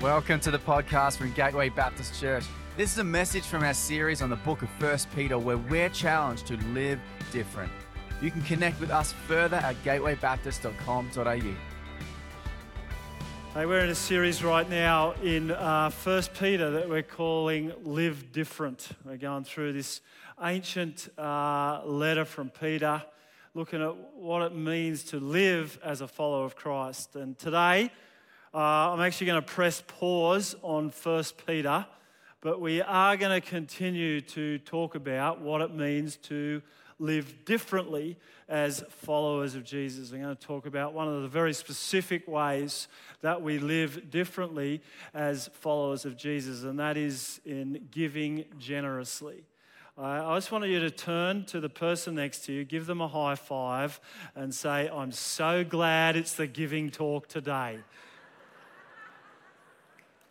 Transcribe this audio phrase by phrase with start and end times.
[0.00, 2.44] Welcome to the podcast from Gateway Baptist Church.
[2.74, 5.90] This is a message from our series on the book of 1 Peter where we're
[5.90, 6.98] challenged to live
[7.32, 7.70] different.
[8.22, 11.54] You can connect with us further at gatewaybaptist.com.au.
[13.52, 18.32] Hey, we're in a series right now in uh, 1 Peter that we're calling Live
[18.32, 18.88] Different.
[19.04, 20.00] We're going through this
[20.42, 23.02] ancient uh, letter from Peter,
[23.52, 27.16] looking at what it means to live as a follower of Christ.
[27.16, 27.90] And today,
[28.52, 31.86] uh, I'm actually going to press pause on 1 Peter,
[32.40, 36.60] but we are going to continue to talk about what it means to
[36.98, 38.16] live differently
[38.48, 40.10] as followers of Jesus.
[40.10, 42.88] I'm going to talk about one of the very specific ways
[43.20, 44.82] that we live differently
[45.14, 49.44] as followers of Jesus, and that is in giving generously.
[49.96, 53.08] I just want you to turn to the person next to you, give them a
[53.08, 54.00] high five,
[54.34, 57.78] and say, I'm so glad it's the giving talk today.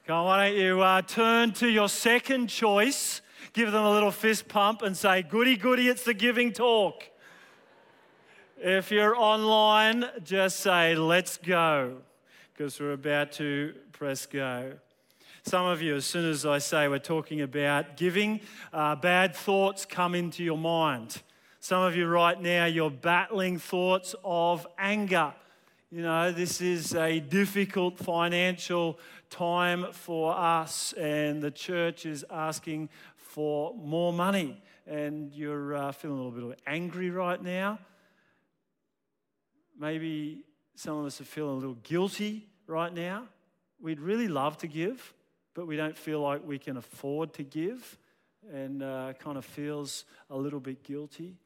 [0.10, 3.22] On, why don't you uh, turn to your second choice,
[3.54, 7.04] give them a little fist pump, and say, Goody, goody, it's the giving talk.
[8.58, 11.98] If you're online, just say, Let's go,
[12.52, 14.74] because we're about to press go.
[15.44, 18.42] Some of you, as soon as I say we're talking about giving,
[18.74, 21.22] uh, bad thoughts come into your mind.
[21.60, 25.34] Some of you right now, you're battling thoughts of anger.
[25.92, 29.00] You know, this is a difficult financial
[29.30, 34.62] time for us, and the church is asking for more money.
[34.88, 37.80] And you're uh, feeling a little bit angry right now.
[39.80, 40.44] Maybe
[40.76, 43.28] some of us are feeling a little guilty right now.
[43.80, 45.14] We'd really love to give,
[45.54, 47.98] but we don't feel like we can afford to give,
[48.52, 51.38] and uh, kind of feels a little bit guilty.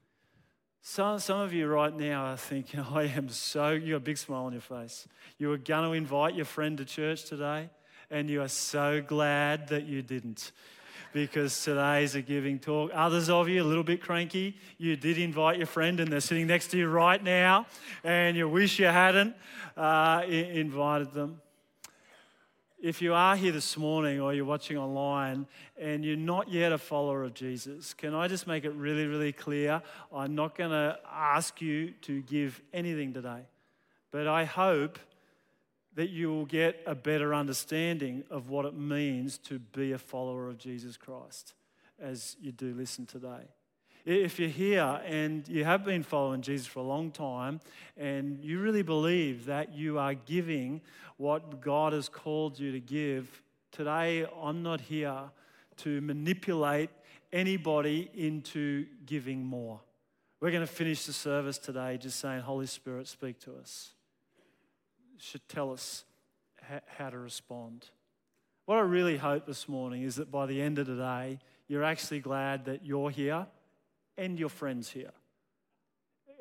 [0.85, 4.17] Some, some of you right now are thinking, I am so, you got a big
[4.17, 5.07] smile on your face.
[5.37, 7.69] You were going to invite your friend to church today,
[8.11, 10.51] and you are so glad that you didn't.
[11.13, 12.91] Because today's a giving talk.
[12.93, 16.47] Others of you, a little bit cranky, you did invite your friend, and they're sitting
[16.47, 17.65] next to you right now,
[18.03, 19.37] and you wish you hadn't
[19.77, 21.39] uh, invited them
[22.83, 26.77] if you are here this morning or you're watching online and you're not yet a
[26.77, 29.81] follower of Jesus, can I just make it really, really clear?
[30.13, 33.43] I'm not going to ask you to give anything today,
[34.11, 34.99] but I hope
[35.95, 40.49] that you will get a better understanding of what it means to be a follower
[40.49, 41.53] of Jesus Christ
[42.01, 43.47] as you do listen today.
[44.05, 47.61] If you're here and you have been following Jesus for a long time
[47.95, 50.81] and you really believe that you are giving
[51.15, 55.21] what God has called you to give, today I'm not here
[55.77, 56.89] to manipulate
[57.31, 59.79] anybody into giving more.
[60.41, 63.93] We're going to finish the service today just saying, Holy Spirit, speak to us.
[65.17, 66.03] Should tell us
[66.87, 67.85] how to respond.
[68.65, 71.85] What I really hope this morning is that by the end of the day, you're
[71.85, 73.47] actually glad that you're here
[74.17, 75.11] and your friends here.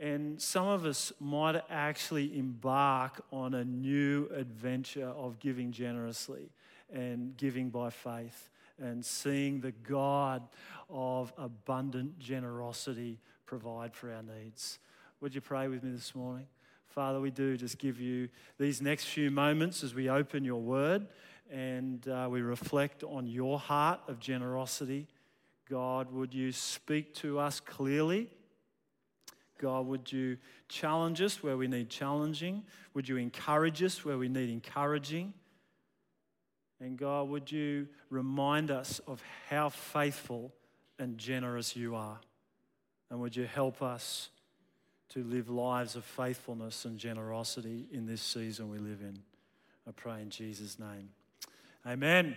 [0.01, 6.51] And some of us might actually embark on a new adventure of giving generously
[6.93, 8.51] and giving by faith
[8.81, 10.43] and seeing the God
[10.91, 14.79] of abundant generosity provide for our needs.
[15.21, 16.47] Would you pray with me this morning?
[16.89, 18.29] Father, we do just give you
[18.59, 21.07] these next few moments as we open your word
[21.51, 25.07] and uh, we reflect on your heart of generosity
[25.73, 28.29] God, would you speak to us clearly?
[29.59, 30.37] God, would you
[30.69, 32.65] challenge us where we need challenging?
[32.93, 35.33] Would you encourage us where we need encouraging?
[36.79, 40.53] And God, would you remind us of how faithful
[40.99, 42.21] and generous you are?
[43.09, 44.29] And would you help us
[45.15, 49.17] to live lives of faithfulness and generosity in this season we live in?
[49.89, 51.09] I pray in Jesus' name.
[51.87, 52.37] Amen.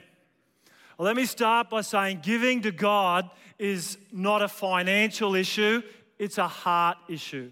[0.98, 3.30] Let me start by saying giving to God
[3.60, 5.82] is not a financial issue,
[6.18, 7.52] it's a heart issue.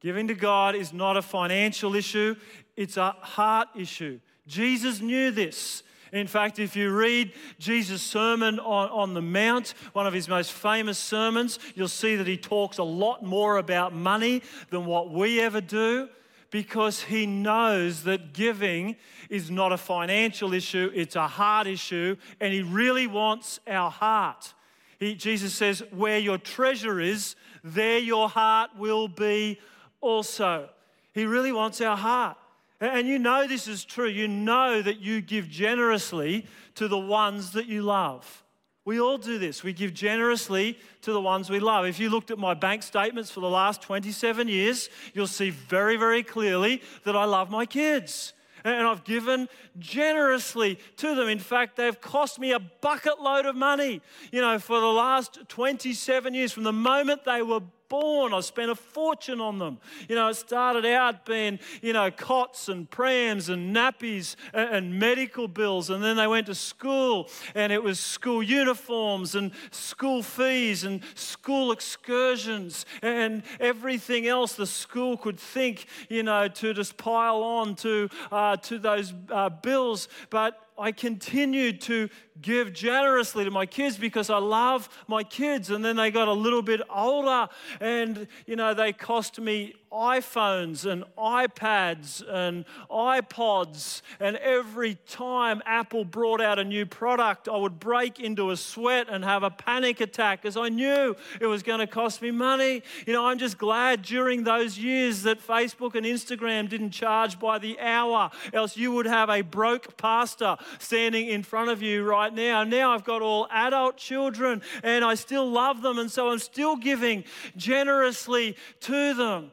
[0.00, 2.34] Giving to God is not a financial issue,
[2.74, 4.20] it's a heart issue.
[4.46, 5.82] Jesus knew this.
[6.12, 10.52] In fact, if you read Jesus' sermon on, on the Mount, one of his most
[10.52, 15.40] famous sermons, you'll see that he talks a lot more about money than what we
[15.40, 16.08] ever do
[16.50, 18.96] because he knows that giving
[19.28, 24.54] is not a financial issue, it's a heart issue, and he really wants our heart.
[24.98, 29.60] He, Jesus says, Where your treasure is, there your heart will be
[30.00, 30.68] also.
[31.12, 32.36] He really wants our heart.
[32.80, 34.08] And you know this is true.
[34.08, 38.44] You know that you give generously to the ones that you love.
[38.86, 39.64] We all do this.
[39.64, 41.86] We give generously to the ones we love.
[41.86, 45.96] If you looked at my bank statements for the last 27 years, you'll see very,
[45.96, 48.32] very clearly that I love my kids.
[48.64, 49.48] and I've given
[49.78, 51.28] generously to them.
[51.28, 54.02] In fact, they've cost me a bucket load of money,
[54.32, 58.32] you know, for the last 27 years, from the moment they were born.
[58.32, 59.78] I spent a fortune on them.
[60.08, 64.98] You know, it started out being, you know, cots and prams and nappies and, and,
[64.98, 65.90] medical bills.
[65.90, 71.02] And then they went to school and it was school uniforms and school fees and
[71.14, 77.74] school excursions and everything else the school could think, you know, to just pile on
[77.76, 80.08] to, uh, to those uh, bills.
[80.30, 82.08] But I continued to
[82.40, 85.70] give generously to my kids because I love my kids.
[85.70, 87.48] And then they got a little bit older
[87.80, 94.02] and, you know, they cost me iPhones and iPads and iPods.
[94.20, 99.08] And every time Apple brought out a new product, I would break into a sweat
[99.10, 102.82] and have a panic attack because I knew it was going to cost me money.
[103.06, 107.58] You know, I'm just glad during those years that Facebook and Instagram didn't charge by
[107.58, 112.32] the hour, else you would have a broke pastor standing in front of you right
[112.32, 112.64] now.
[112.64, 116.76] Now I've got all adult children and I still love them, and so I'm still
[116.76, 117.24] giving
[117.56, 119.52] generously to them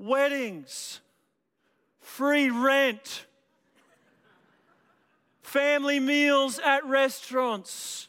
[0.00, 1.00] weddings,
[2.00, 3.26] free rent,
[5.42, 8.08] family meals at restaurants,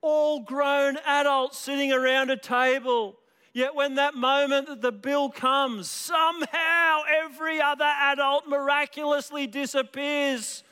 [0.00, 3.16] all grown adults sitting around a table.
[3.52, 10.62] Yet, when that moment that the bill comes, somehow every other adult miraculously disappears,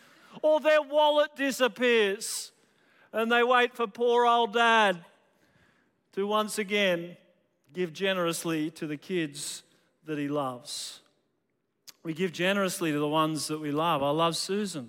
[0.43, 2.53] or their wallet disappears,
[3.13, 5.05] and they wait for poor old dad
[6.13, 7.17] to once again
[7.73, 9.65] give generously to the kids
[10.09, 11.01] that He loves.
[12.03, 14.03] We give generously to the ones that we love.
[14.03, 14.89] I love Susan.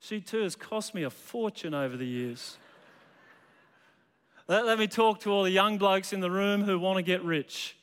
[0.00, 2.58] She too has cost me a fortune over the years.
[4.48, 7.02] let, let me talk to all the young blokes in the room who want to
[7.02, 7.76] get rich.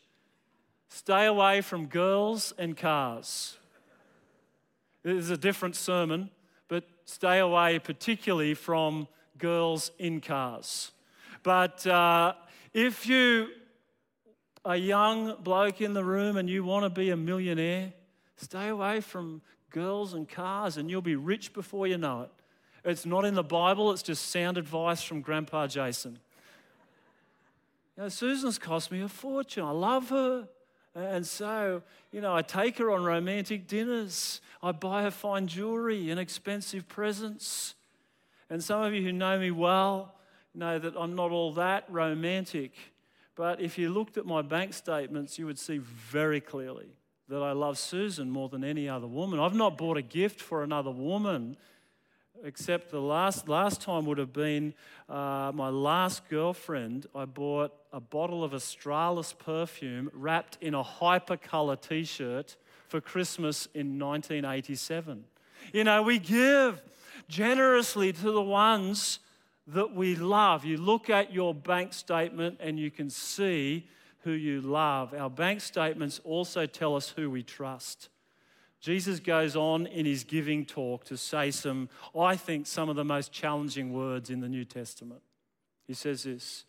[0.90, 3.58] Stay away from girls and cars.
[5.04, 6.30] This is a different sermon,
[6.68, 10.92] but stay away particularly from girls in cars.
[11.44, 12.34] But uh,
[12.74, 13.48] if you
[14.68, 17.94] a young bloke in the room and you want to be a millionaire,
[18.36, 22.32] stay away from girls and cars and you'll be rich before you know it.
[22.84, 26.20] It's not in the Bible, it's just sound advice from Grandpa Jason.
[27.96, 29.64] You know, Susan's cost me a fortune.
[29.64, 30.50] I love her.
[30.94, 31.82] And so,
[32.12, 34.42] you know, I take her on romantic dinners.
[34.62, 37.74] I buy her fine jewelry and expensive presents.
[38.50, 40.16] And some of you who know me well
[40.54, 42.74] know that I'm not all that romantic.
[43.38, 46.88] But if you looked at my bank statements, you would see very clearly
[47.30, 49.40] that I love Susan more than any other woman.
[49.40, 51.56] I've not bought a gift for another woman,
[52.44, 54.74] except the last, last time would have been
[55.08, 57.06] uh, my last girlfriend.
[57.14, 62.56] I bought a bottle of Australis perfume wrapped in a hypercolor t shirt
[62.88, 65.26] for Christmas in 1987.
[65.74, 66.82] You know, we give
[67.30, 69.20] generously to the ones
[69.68, 70.64] that we love.
[70.64, 73.88] You look at your bank statement and you can see
[74.20, 75.14] who you love.
[75.14, 78.10] Our bank statements also tell us who we trust.
[78.80, 83.04] Jesus goes on in his giving talk to say some, I think, some of the
[83.04, 85.22] most challenging words in the New Testament.
[85.86, 86.66] He says this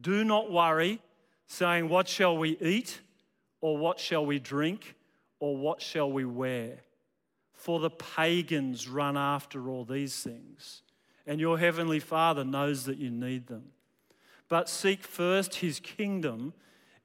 [0.00, 1.00] Do not worry,
[1.46, 3.00] saying, What shall we eat?
[3.60, 4.94] Or what shall we drink?
[5.40, 6.80] Or what shall we wear?
[7.52, 10.82] For the pagans run after all these things
[11.26, 13.64] and your heavenly Father knows that you need them.
[14.48, 16.52] But seek first his kingdom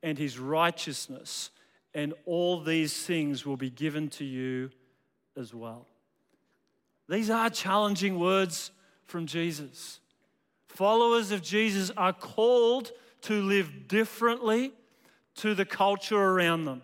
[0.04, 1.52] and his righteousness,
[1.94, 4.72] and all these things will be given to you
[5.38, 5.88] as well.
[7.08, 8.72] These are challenging words
[9.06, 10.00] from Jesus.
[10.68, 14.72] Followers of Jesus are called to live differently
[15.36, 16.84] to the culture around them.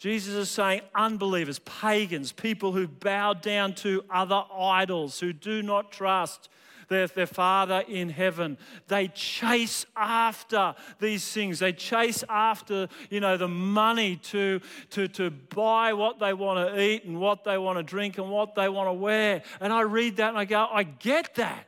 [0.00, 5.92] Jesus is saying unbelievers, pagans, people who bow down to other idols, who do not
[5.92, 6.48] trust
[6.88, 8.56] their, their Father in heaven.
[8.88, 11.58] They chase after these things.
[11.58, 16.80] They chase after, you know, the money to, to, to buy what they want to
[16.80, 19.42] eat and what they want to drink and what they want to wear.
[19.60, 21.66] And I read that and I go, I get that.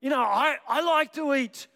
[0.00, 1.66] You know, I, I like to eat.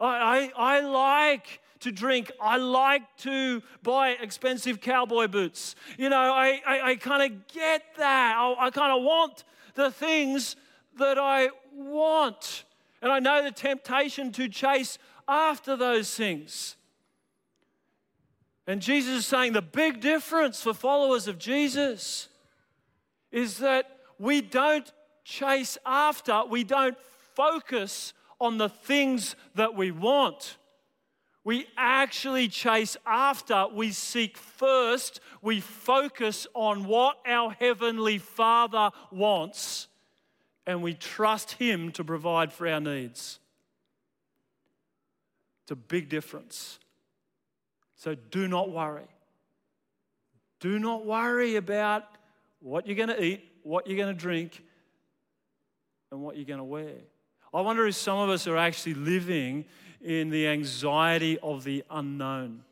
[0.00, 2.30] I, I, I like to drink.
[2.40, 5.74] I like to buy expensive cowboy boots.
[5.98, 8.36] You know, I, I, I kind of get that.
[8.36, 10.56] I, I kind of want the things
[10.98, 12.64] that I want.
[13.02, 14.98] And I know the temptation to chase
[15.28, 16.76] after those things.
[18.66, 22.28] And Jesus is saying the big difference for followers of Jesus
[23.30, 24.90] is that we don't
[25.24, 26.96] chase after, we don't
[27.34, 30.56] focus on the things that we want
[31.46, 39.86] We actually chase after, we seek first, we focus on what our Heavenly Father wants,
[40.66, 43.38] and we trust Him to provide for our needs.
[45.62, 46.80] It's a big difference.
[47.94, 49.06] So do not worry.
[50.58, 52.02] Do not worry about
[52.58, 54.64] what you're going to eat, what you're going to drink,
[56.10, 56.90] and what you're going to wear.
[57.56, 59.64] I wonder if some of us are actually living
[60.02, 62.62] in the anxiety of the unknown.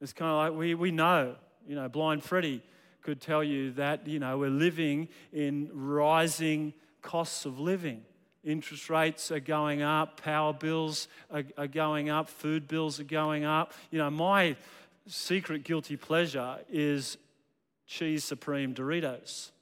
[0.00, 2.60] It's kind of like we, we know, you know, blind Freddie
[3.02, 8.02] could tell you that, you know, we're living in rising costs of living.
[8.42, 13.44] Interest rates are going up, power bills are, are going up, food bills are going
[13.44, 13.74] up.
[13.92, 14.56] You know, my
[15.06, 17.16] secret guilty pleasure is
[17.86, 19.52] cheese supreme Doritos.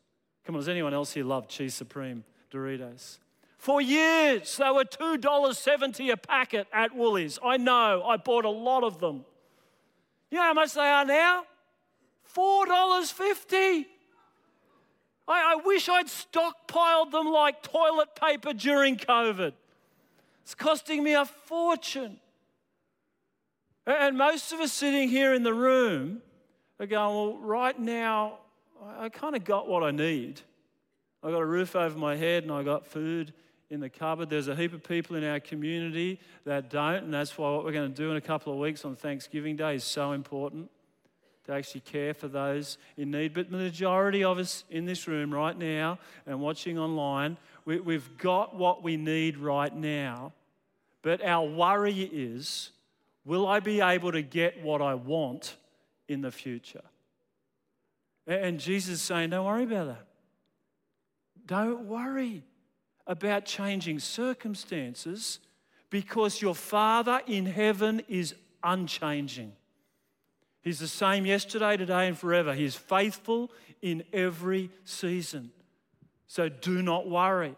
[0.47, 3.19] Come on, does anyone else here love cheese supreme Doritos?
[3.59, 7.41] For years, they were $2.70 a packet at Woolies.
[7.45, 9.25] I know, I bought a lot of them.
[10.31, 11.43] You know how much they are now?
[12.35, 13.85] $4.50.
[15.27, 19.53] I, I wish I'd stockpiled them like toilet paper during COVID.
[20.43, 22.19] It's costing me a fortune.
[23.87, 26.23] And most of us sitting here in the room
[26.79, 28.39] are going, Well, right now,
[28.99, 30.43] I kind of got what I need.
[31.25, 33.33] I got a roof over my head and I got food
[33.71, 34.31] in the cupboard.
[34.31, 37.73] There's a heap of people in our community that don't, and that's why what we're
[37.73, 40.71] going to do in a couple of weeks on Thanksgiving Day is so important
[41.45, 43.35] to actually care for those in need.
[43.35, 48.19] But the majority of us in this room right now and watching online, we, we've
[48.19, 50.33] got what we need right now.
[51.03, 52.71] But our worry is
[53.25, 55.57] will I be able to get what I want
[56.09, 56.85] in the future?
[58.27, 60.07] And Jesus is saying, don't worry about that.
[61.47, 62.43] Don't worry
[63.09, 65.41] about changing circumstances
[65.91, 69.53] because your Father in heaven is unchanging.
[70.61, 72.55] He's the same yesterday, today, and forever.
[72.55, 73.51] He is faithful
[73.81, 75.51] in every season.
[76.27, 77.57] So do not worry.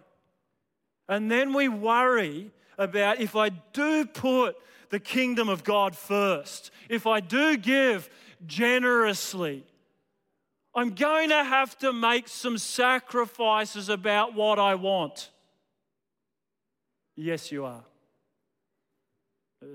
[1.08, 4.56] And then we worry about if I do put
[4.90, 8.08] the kingdom of God first, if I do give
[8.46, 9.64] generously,
[10.72, 15.30] I'm going to have to make some sacrifices about what I want.
[17.20, 17.82] Yes, you are.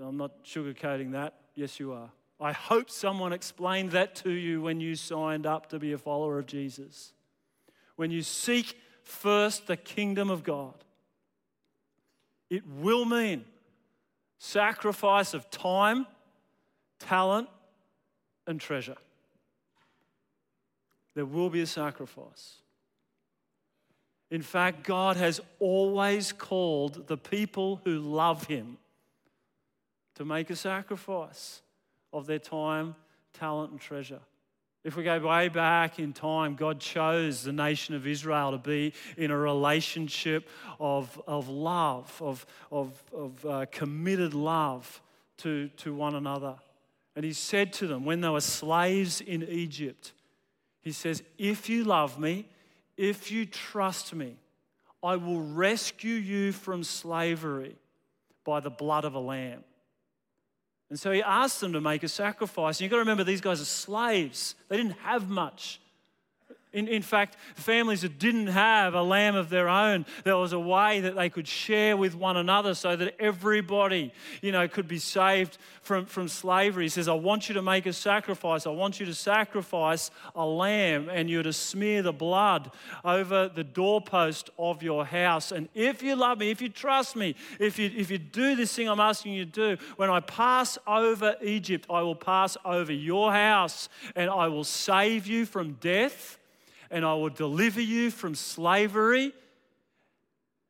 [0.02, 1.36] I'm not sugarcoating that.
[1.54, 2.10] Yes, you are.
[2.40, 6.40] I hope someone explained that to you when you signed up to be a follower
[6.40, 7.14] of Jesus.
[7.98, 10.74] When you seek first the kingdom of God,
[12.50, 13.46] it will mean
[14.40, 16.08] sacrifice of time,
[16.98, 17.48] talent,
[18.48, 18.98] and treasure.
[21.14, 22.56] There will be a sacrifice.
[24.32, 28.78] In fact, God has always called the people who love Him
[30.16, 31.62] to make a sacrifice
[32.12, 32.96] of their time,
[33.34, 34.22] talent, and treasure.
[34.84, 38.94] If we go way back in time, God chose the nation of Israel to be
[39.18, 40.48] in a relationship
[40.80, 45.02] of, of love, of, of, of uh, committed love
[45.38, 46.56] to, to one another.
[47.16, 50.14] And He said to them when they were slaves in Egypt,
[50.82, 52.46] He says, If you love me,
[52.98, 54.38] if you trust me,
[55.04, 57.76] I will rescue you from slavery
[58.44, 59.64] by the blood of a lamb.
[60.90, 62.78] And so he asked them to make a sacrifice.
[62.78, 65.80] And you've got to remember, these guys are slaves, they didn't have much.
[66.76, 70.60] In, in fact, families that didn't have a lamb of their own, there was a
[70.60, 75.00] way that they could share with one another so that everybody, you know, could be
[75.00, 76.84] saved from, from slavery.
[76.84, 78.68] He says, I want you to make a sacrifice.
[78.68, 82.72] I want you to sacrifice a lamb and you're to smear the blood
[83.06, 85.54] over the doorpost of your house.
[85.54, 88.76] And if you love me, if you trust me, if you, if you do this
[88.76, 92.92] thing I'm asking you to do, when I pass over Egypt, I will pass over
[92.92, 96.38] your house and I will save you from death
[96.90, 99.34] and I will deliver you from slavery,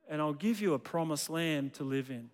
[0.10, 2.29] and I'll give you a promised land to live in.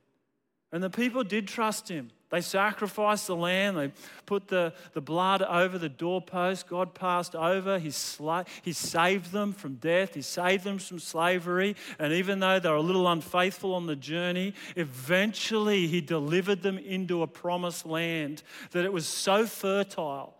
[0.71, 2.11] And the people did trust him.
[2.31, 3.91] They sacrificed the lamb, they
[4.25, 6.65] put the, the blood over the doorpost.
[6.65, 11.75] God passed over, he, sla- he saved them from death, He saved them from slavery.
[11.99, 16.77] And even though they were a little unfaithful on the journey, eventually He delivered them
[16.77, 20.33] into a promised land that it was so fertile.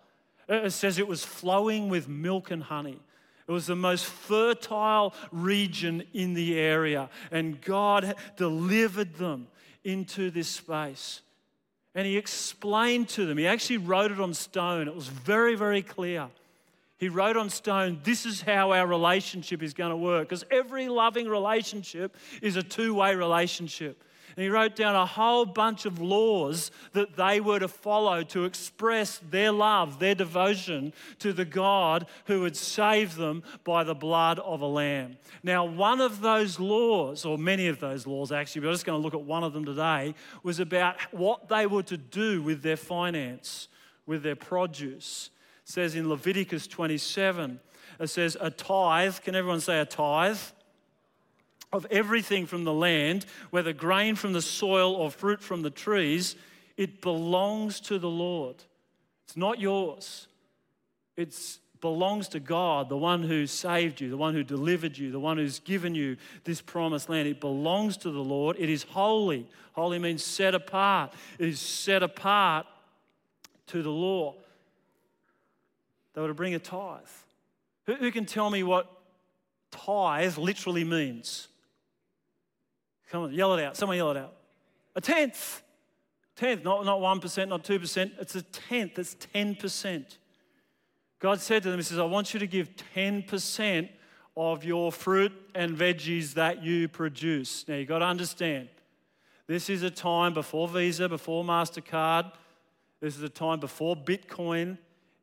[0.48, 3.00] It says it was flowing with milk and honey.
[3.52, 9.48] It was the most fertile region in the area, and God delivered them
[9.84, 11.20] into this space.
[11.94, 14.88] And He explained to them, He actually wrote it on stone.
[14.88, 16.30] It was very, very clear.
[16.98, 20.30] He wrote on stone, This is how our relationship is going to work.
[20.30, 24.02] Because every loving relationship is a two way relationship.
[24.36, 28.46] And he wrote down a whole bunch of laws that they were to follow to
[28.46, 34.40] express their love, their devotion to the God who had saved them by the blood
[34.40, 35.18] of a lamb.
[35.44, 39.04] Now, one of those laws, or many of those laws actually, I'm just going to
[39.04, 42.78] look at one of them today, was about what they were to do with their
[42.78, 43.68] finance,
[44.06, 45.30] with their produce.
[45.66, 47.60] It says in Leviticus 27,
[48.00, 49.20] it says, a tithe.
[49.20, 50.40] Can everyone say a tithe?
[51.74, 56.36] Of everything from the land, whether grain from the soil or fruit from the trees,
[56.78, 58.56] it belongs to the Lord.
[59.26, 60.28] It's not yours.
[61.16, 61.36] It
[61.80, 65.38] belongs to God, the one who saved you, the one who delivered you, the one
[65.38, 67.28] who's given you this promised land.
[67.28, 68.58] It belongs to the Lord.
[68.60, 69.48] It is holy.
[69.74, 71.14] Holy means set apart.
[71.40, 72.68] It is set apart
[73.68, 74.36] to the law.
[76.14, 77.02] They were to bring a tithe.
[77.86, 78.92] Who, who can tell me what
[79.72, 81.48] tithe literally means?
[83.12, 83.76] Come on, yell it out.
[83.76, 84.34] Someone yell it out.
[84.96, 85.62] A tenth.
[86.38, 88.12] Tenth, not, not 1%, not 2%.
[88.20, 88.98] It's a tenth.
[88.98, 90.18] It's 10%.
[91.20, 93.90] God said to them, He says, I want you to give 10%
[94.38, 97.68] of your fruit and veggies that you produce.
[97.68, 98.70] Now, you've got to understand,
[99.46, 102.32] this is a time before Visa, before MasterCard.
[103.02, 104.78] This is a time before Bitcoin.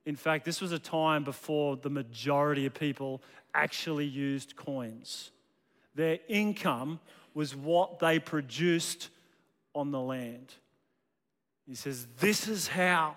[0.05, 3.23] In fact, this was a time before the majority of people
[3.55, 5.31] actually used coins.
[5.95, 7.01] Their income
[7.35, 9.11] was what they produced
[9.75, 10.55] on the land.
[11.67, 13.17] He says, This is how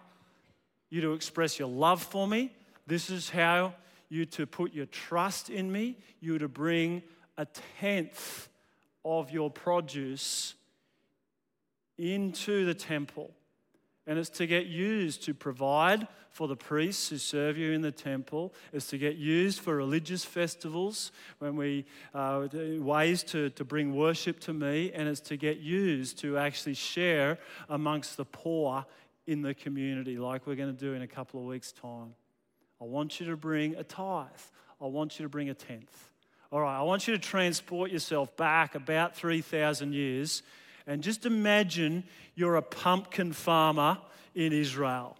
[0.89, 2.53] you to express your love for me.
[2.85, 3.73] This is how
[4.09, 5.97] you to put your trust in me.
[6.19, 7.01] You to bring
[7.37, 7.47] a
[7.79, 8.49] tenth
[9.05, 10.53] of your produce
[11.97, 13.31] into the temple.
[14.07, 17.91] And it's to get used to provide for the priests who serve you in the
[17.91, 18.53] temple.
[18.71, 22.47] It's to get used for religious festivals, when we uh,
[22.79, 27.37] ways to, to bring worship to me, and it's to get used to actually share
[27.69, 28.85] amongst the poor
[29.27, 32.15] in the community, like we're going to do in a couple of weeks' time.
[32.81, 34.27] I want you to bring a tithe.
[34.81, 36.09] I want you to bring a tenth.
[36.51, 40.43] All right, I want you to transport yourself back about 3,000 years
[40.87, 42.03] and just imagine
[42.35, 43.97] you're a pumpkin farmer
[44.35, 45.17] in Israel.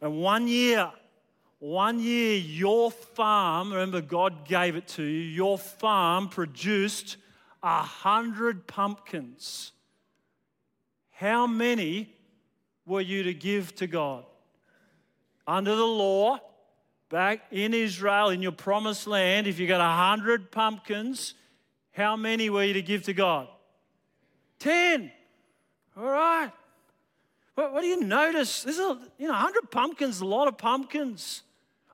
[0.00, 0.90] And one year,
[1.58, 7.16] one year, your farm, remember God gave it to you, your farm produced
[7.62, 9.72] a hundred pumpkins.
[11.10, 12.14] How many
[12.84, 14.24] were you to give to God?
[15.46, 16.38] Under the law,
[17.08, 21.34] back in Israel, in your promised land, if you got a hundred pumpkins,
[21.92, 23.48] how many were you to give to God?
[24.58, 25.10] Ten.
[25.96, 26.50] All right.
[27.54, 28.62] What, what do you notice?
[28.62, 31.42] There's a, you know, 100 pumpkins, a lot of pumpkins.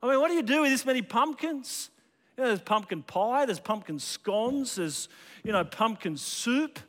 [0.03, 1.91] I mean, what do you do with this many pumpkins?
[2.37, 5.09] You know, there's pumpkin pie, there's pumpkin scones, there's,
[5.45, 6.81] you know, pumpkin soup,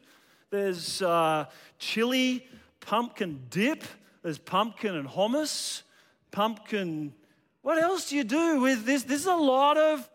[0.50, 1.46] there's uh,
[1.78, 2.48] chili,
[2.80, 3.84] pumpkin dip,
[4.24, 5.84] there's pumpkin and hummus,
[6.32, 7.14] pumpkin.
[7.62, 9.04] What else do you do with this?
[9.04, 10.10] There's a lot of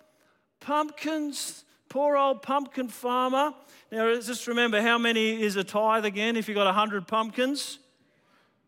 [0.60, 1.64] pumpkins.
[1.88, 3.54] Poor old pumpkin farmer.
[3.90, 7.78] Now, just remember how many is a tithe again if you've got 100 pumpkins?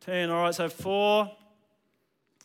[0.01, 0.31] 10.
[0.31, 1.31] All right, so four.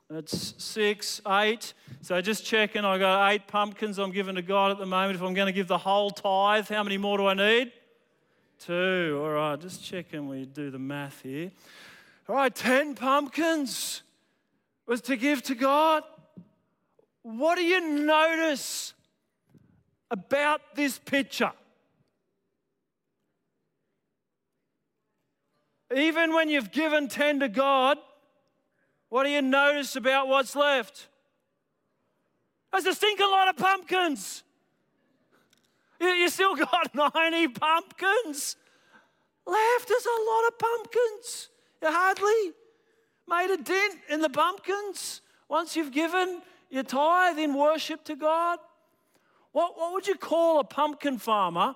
[0.09, 1.73] That's six, eight.
[2.01, 5.15] So just checking, I got eight pumpkins I'm giving to God at the moment.
[5.15, 7.71] If I'm going to give the whole tithe, how many more do I need?
[8.59, 9.19] Two.
[9.23, 11.51] All right, just checking we do the math here.
[12.27, 14.01] All right, 10 pumpkins
[14.85, 16.03] was to give to God.
[17.23, 18.93] What do you notice
[20.11, 21.51] about this picture?
[25.95, 27.97] Even when you've given 10 to God,
[29.09, 31.07] what do you notice about what's left?
[32.71, 34.43] There's a stinking lot of pumpkins.
[35.99, 38.57] You still got 90 pumpkins
[39.45, 39.87] left.
[39.87, 41.49] There's a lot of pumpkins.
[41.81, 42.51] You hardly
[43.27, 48.59] made a dent in the pumpkins once you've given your tithe in worship to God.
[49.55, 51.75] What, what would you call a pumpkin farmer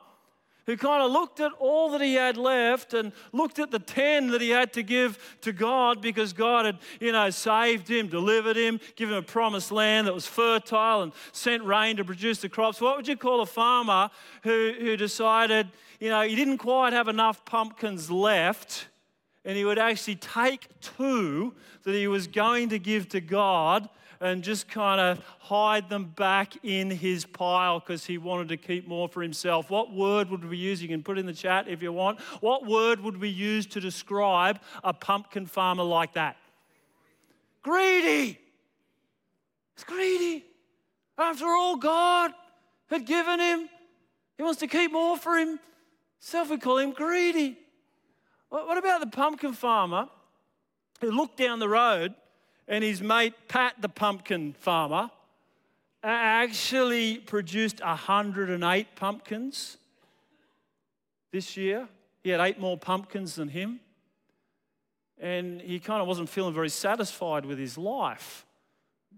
[0.66, 4.32] who kind of looked at all that he had left and looked at the 10
[4.32, 8.58] that he had to give to God because God had, you know, saved him, delivered
[8.58, 12.50] him, given him a promised land that was fertile and sent rain to produce the
[12.50, 12.82] crops.
[12.82, 14.10] What would you call a farmer
[14.44, 15.70] who, who decided,
[16.02, 18.90] you know, he didn't quite have enough pumpkins left
[19.46, 23.88] and he would actually take two that he was going to give to God
[24.22, 28.88] and just kind of hide them back in his pile because he wanted to keep
[28.88, 29.70] more for himself.
[29.70, 30.82] What word would we use?
[30.82, 32.20] You can put in the chat if you want.
[32.42, 36.36] What word would we use to describe a pumpkin farmer like that?
[37.64, 38.40] Greedy.
[39.76, 40.44] It's greedy.
[41.18, 42.32] After all, God
[42.90, 43.70] had given him,
[44.38, 46.50] he wants to keep more for himself.
[46.50, 47.58] We call him greedy.
[48.50, 50.10] What about the pumpkin farmer
[51.02, 52.16] who looked down the road
[52.70, 55.10] and his mate Pat, the pumpkin farmer,
[56.04, 59.78] uh, actually produced 108 pumpkins
[61.32, 61.90] this year?
[62.24, 63.80] He had eight more pumpkins than him.
[65.20, 68.46] And he kind of wasn't feeling very satisfied with his life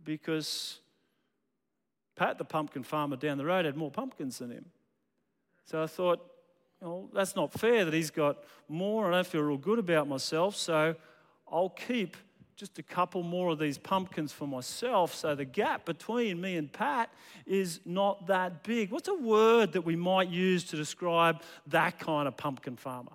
[0.03, 0.79] because
[2.15, 4.65] Pat, the pumpkin farmer down the road, had more pumpkins than him.
[5.65, 6.25] So I thought,
[6.79, 9.07] well, that's not fair that he's got more.
[9.07, 10.95] I don't feel real good about myself, so
[11.51, 12.17] I'll keep
[12.55, 16.71] just a couple more of these pumpkins for myself so the gap between me and
[16.71, 17.11] Pat
[17.45, 18.91] is not that big.
[18.91, 23.13] What's a word that we might use to describe that kind of pumpkin farmer?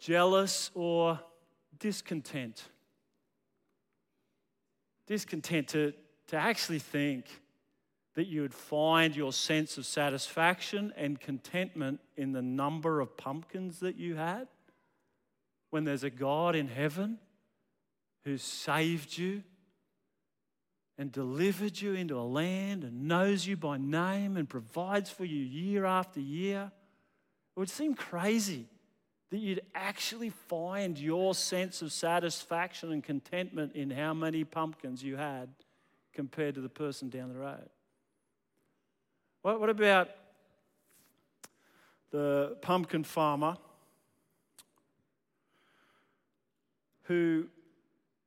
[0.00, 1.20] Jealous or
[1.78, 2.64] discontent?
[5.06, 5.92] Discontent to,
[6.28, 7.26] to actually think
[8.14, 13.80] that you would find your sense of satisfaction and contentment in the number of pumpkins
[13.80, 14.48] that you had?
[15.70, 17.18] When there's a God in heaven
[18.24, 19.42] who saved you
[20.98, 25.42] and delivered you into a land and knows you by name and provides for you
[25.42, 26.70] year after year,
[27.56, 28.66] it would seem crazy
[29.30, 35.16] that you'd actually find your sense of satisfaction and contentment in how many pumpkins you
[35.16, 35.48] had
[36.14, 37.68] compared to the person down the road.
[39.42, 40.08] What, what about
[42.10, 43.56] the pumpkin farmer
[47.02, 47.46] who,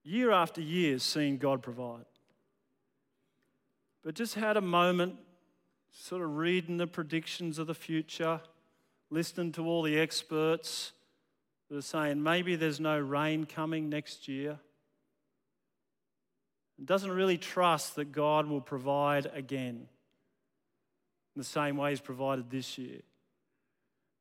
[0.03, 2.05] year after year, seen God provide?
[4.03, 5.15] But just had a moment,
[5.91, 8.41] sort of reading the predictions of the future,
[9.09, 10.93] listening to all the experts
[11.69, 14.59] that are saying maybe there's no rain coming next year.
[16.77, 19.87] And Doesn't really trust that God will provide again
[21.35, 23.01] in the same way He's provided this year.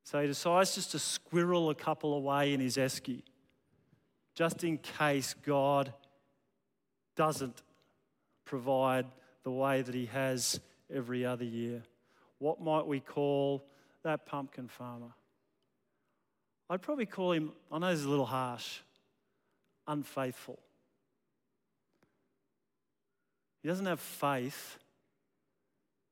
[0.03, 3.21] So he decides just to squirrel a couple away in his esky,
[4.35, 5.93] just in case God
[7.15, 7.61] doesn't
[8.45, 9.05] provide
[9.43, 10.59] the way that He has
[10.93, 11.83] every other year.
[12.39, 13.63] What might we call
[14.03, 15.13] that pumpkin farmer?
[16.69, 18.79] I'd probably call him, I know is a little harsh,
[19.87, 20.57] unfaithful.
[23.61, 24.77] He doesn't have faith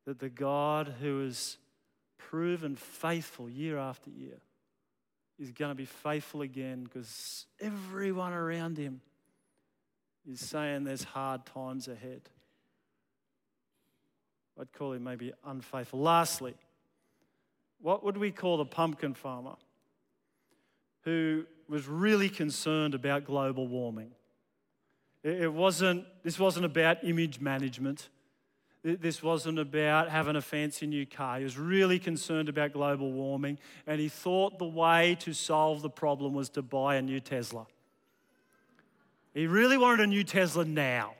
[0.06, 1.58] that the God who has
[2.18, 4.42] proven faithful year after year
[5.39, 9.02] is going to be faithful again because everyone around him
[10.30, 12.21] is saying there's hard times ahead.
[14.60, 16.02] I'd call him maybe unfaithful.
[16.02, 16.54] Lastly,
[17.82, 19.56] what would we call the pumpkin farmer
[21.04, 24.12] who was really concerned about global warming?
[25.23, 28.10] It wasn't, this wasn't about image management.
[28.82, 31.38] This wasn't about having a fancy new car.
[31.38, 35.89] He was really concerned about global warming, and he thought the way to solve the
[35.89, 37.68] problem was to buy a new Tesla.
[39.34, 41.15] He really wanted a new Tesla now.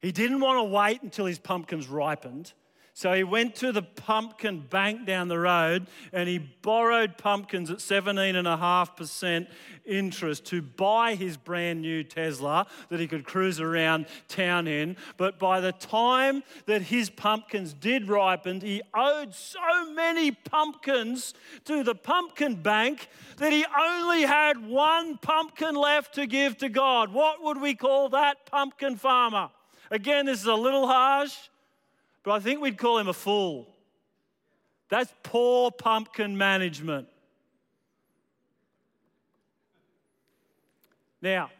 [0.00, 2.52] He didn't want to wait until his pumpkins ripened.
[2.96, 7.76] So he went to the pumpkin bank down the road and he borrowed pumpkins at
[7.76, 9.48] 17.5%
[9.84, 14.96] interest to buy his brand new Tesla that he could cruise around town in.
[15.18, 21.34] But by the time that his pumpkins did ripen, he owed so many pumpkins
[21.66, 27.12] to the pumpkin bank that he only had one pumpkin left to give to God.
[27.12, 29.50] What would we call that pumpkin farmer?
[29.90, 31.36] Again, this is a little harsh
[32.26, 33.68] but I think we'd call him a fool.
[34.88, 37.06] That's poor pumpkin management.
[41.22, 41.50] Now,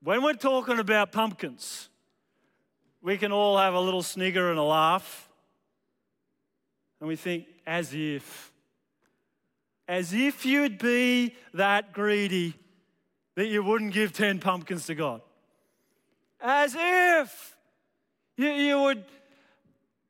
[0.00, 1.88] when we're talking about pumpkins,
[3.02, 5.28] we can all have a little snigger and a laugh.
[7.00, 8.52] And we think, as if,
[9.88, 12.54] as if you'd be that greedy
[13.34, 15.20] that you wouldn't give 10 pumpkins to God.
[16.40, 17.56] As if
[18.36, 19.04] you, you would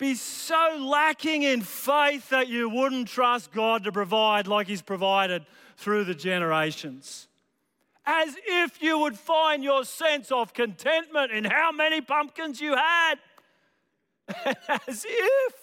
[0.01, 5.45] be so lacking in faith that you wouldn't trust God to provide like He's provided
[5.77, 7.29] through the generations.
[8.07, 13.17] As if you would find your sense of contentment in how many pumpkins you had.
[14.89, 15.55] As if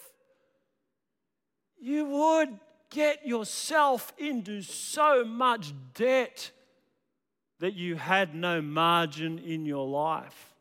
[1.80, 6.52] you would get yourself into so much debt
[7.58, 10.54] that you had no margin in your life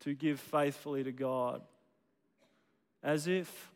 [0.00, 1.62] to give faithfully to God
[3.04, 3.70] as if.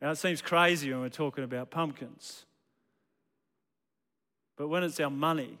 [0.00, 2.44] Now, it seems crazy when we're talking about pumpkins.
[4.56, 5.58] But when it's our money,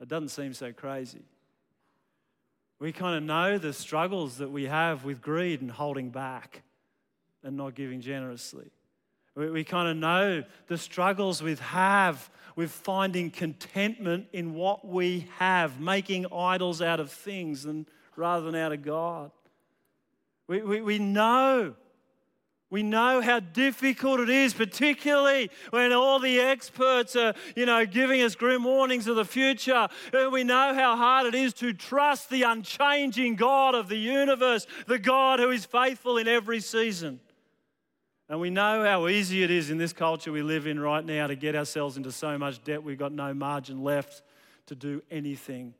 [0.00, 1.22] it doesn't seem so crazy.
[2.78, 6.62] We kind of know the struggles that we have with greed and holding back
[7.42, 8.70] and not giving generously.
[9.34, 15.26] We, we kind of know the struggles we have with finding contentment in what we
[15.38, 19.30] have, making idols out of things and rather than out of God.
[20.50, 21.76] We, we, we know
[22.70, 28.22] we know how difficult it is, particularly when all the experts are, you know, giving
[28.22, 29.88] us grim warnings of the future.
[30.12, 34.68] Uh, we know how hard it is to trust the unchanging God of the universe,
[34.86, 37.18] the God who is faithful in every season.
[38.28, 41.26] And we know how easy it is in this culture we live in right now
[41.26, 44.22] to get ourselves into so much debt we've got no margin left
[44.66, 45.74] to do anything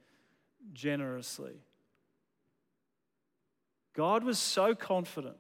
[0.73, 1.61] generously.
[3.95, 5.37] God was so confident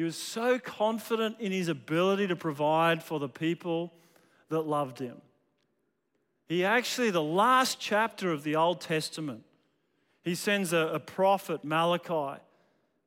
[0.00, 3.92] he was so confident in his ability to provide for the people
[4.48, 5.20] that loved him.
[6.48, 9.44] He actually, the last chapter of the Old Testament,
[10.22, 12.40] he sends a, a prophet, Malachi,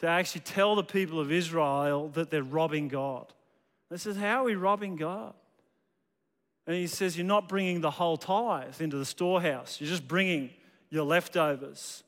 [0.01, 3.25] to actually tell the people of Israel that they're robbing God.
[3.89, 5.33] They says, How are we robbing God?
[6.67, 10.51] And he says, You're not bringing the whole tithe into the storehouse, you're just bringing
[10.91, 12.03] your leftovers.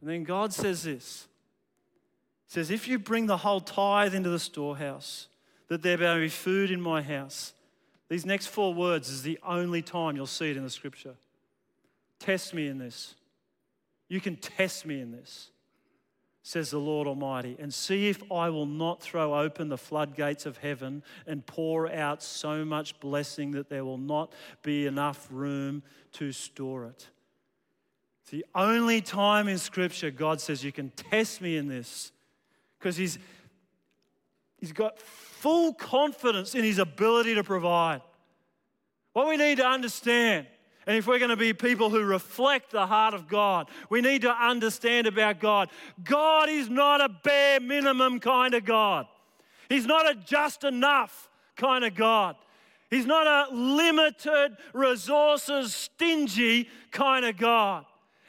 [0.00, 1.28] And then God says this
[2.46, 5.28] says, If you bring the whole tithe into the storehouse,
[5.68, 7.52] that there may be food in my house.
[8.08, 11.14] These next four words is the only time you'll see it in the scripture.
[12.20, 13.14] Test me in this.
[14.08, 15.50] You can test me in this,
[16.42, 20.58] says the Lord Almighty, and see if I will not throw open the floodgates of
[20.58, 26.30] heaven and pour out so much blessing that there will not be enough room to
[26.30, 27.08] store it.
[28.24, 32.10] It's the only time in Scripture God says, You can test me in this
[32.78, 33.18] because he's,
[34.58, 38.00] he's got full confidence in his ability to provide.
[39.12, 40.46] What we need to understand,
[40.86, 44.22] and if we're going to be people who reflect the heart of God, we need
[44.22, 45.68] to understand about God.
[46.02, 49.06] God is not a bare minimum kind of God,
[49.68, 52.36] He's not a just enough kind of God.
[52.88, 57.84] He's not a limited resources, stingy kind of God.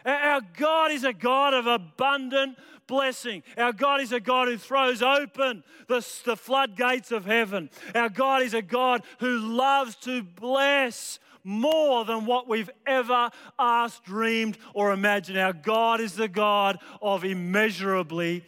[0.05, 3.43] Our God is a God of abundant blessing.
[3.57, 7.69] Our God is a God who throws open the, the floodgates of heaven.
[7.93, 14.03] Our God is a God who loves to bless more than what we've ever asked,
[14.03, 15.37] dreamed, or imagined.
[15.37, 18.43] Our God is the God of immeasurably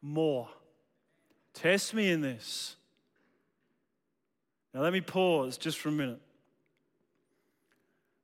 [0.00, 0.48] more.
[1.54, 2.76] Test me in this.
[4.74, 6.20] Now, let me pause just for a minute.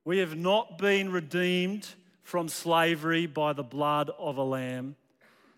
[0.05, 1.87] We have not been redeemed
[2.29, 4.95] from slavery by the blood of a lamb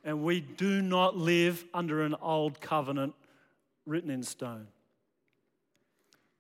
[0.04, 3.12] and we do not live under an old covenant
[3.86, 4.68] written in stone.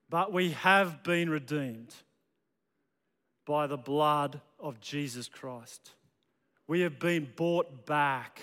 [0.08, 1.92] But we have been redeemed
[3.44, 5.90] by the blood of Jesus Christ.
[6.68, 8.42] We have been bought back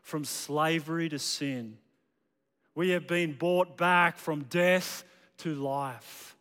[0.00, 1.76] from slavery to sin.
[2.74, 5.04] We have been bought back from death
[5.40, 6.34] to life.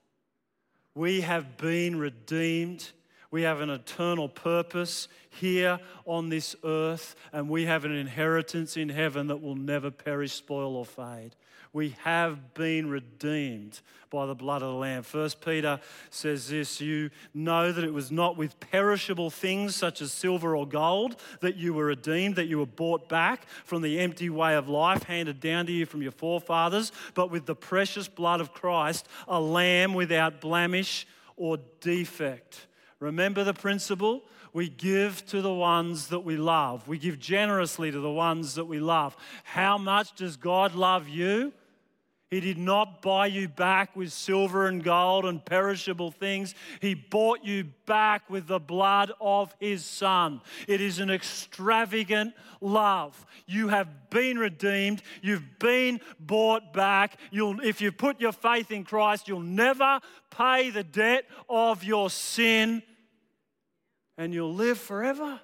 [0.93, 2.89] We have been redeemed
[3.31, 8.89] we have an eternal purpose here on this earth, and we have an inheritance in
[8.89, 11.35] heaven that will never perish, spoil, or fade.
[11.75, 15.03] We have been redeemed by the blood of the Lamb.
[15.03, 20.13] First Peter says this You know that it was not with perishable things such as
[20.13, 24.29] silver or gold that you were redeemed, that you were bought back from the empty
[24.29, 28.39] way of life handed down to you from your forefathers, but with the precious blood
[28.39, 32.67] of Christ, a lamb without blemish or defect.
[32.99, 34.23] Remember the principle?
[34.53, 36.87] We give to the ones that we love.
[36.87, 39.17] We give generously to the ones that we love.
[39.43, 41.51] How much does God love you?
[42.31, 46.55] He did not buy you back with silver and gold and perishable things.
[46.81, 50.41] He bought you back with the blood of His Son.
[50.67, 53.25] It is an extravagant love.
[53.45, 55.03] You have been redeemed.
[55.21, 57.19] You've been bought back.
[57.29, 59.99] You'll, if you put your faith in Christ, you'll never
[60.35, 62.81] pay the debt of your sin
[64.17, 65.39] and you'll live forever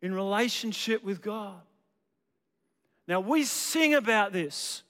[0.00, 1.60] in relationship with God.
[3.08, 4.84] Now, we sing about this.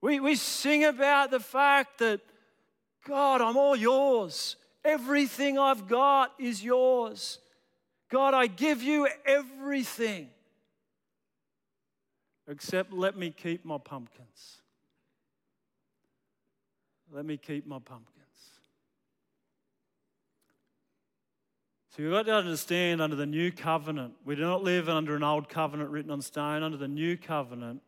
[0.00, 2.20] We, we sing about the fact that,
[3.06, 4.56] God, I'm all yours.
[4.84, 7.38] Everything I've got is yours.
[8.10, 10.28] God, I give you everything.
[12.46, 14.62] Except let me keep my pumpkins.
[17.12, 18.14] Let me keep my pumpkins.
[21.90, 25.24] So you've got to understand under the new covenant, we do not live under an
[25.24, 26.62] old covenant written on stone.
[26.62, 27.82] Under the new covenant,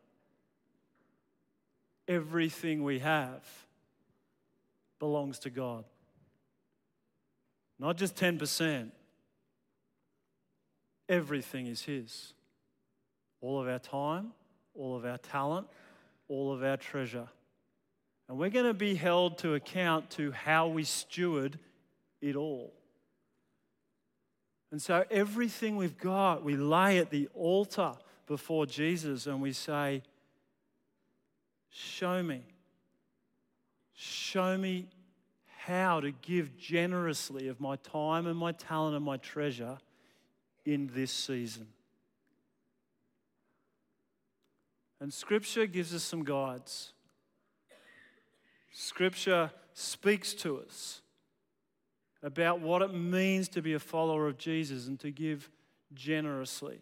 [2.07, 3.43] everything we have
[4.99, 5.83] belongs to God.
[7.79, 8.91] Not just 10%,
[11.09, 12.33] everything is His.
[13.41, 14.33] All of our time,
[14.75, 15.67] all of our talent,
[16.27, 17.27] all of our treasure.
[18.29, 21.57] And we're going to be held to account to how we steward
[22.21, 22.71] it all.
[24.71, 27.93] And so everything we've got, we lay at the altar
[28.27, 30.03] before Jesus and we say,
[31.71, 32.43] Show me.
[33.93, 34.87] Show me
[35.57, 39.77] how to give generously of my time and my talent and my treasure
[40.65, 41.67] in this season.
[44.99, 46.93] And Scripture gives us some guides.
[48.71, 51.01] Scripture speaks to us
[52.21, 55.49] about what it means to be a follower of Jesus and to give
[55.93, 56.81] generously.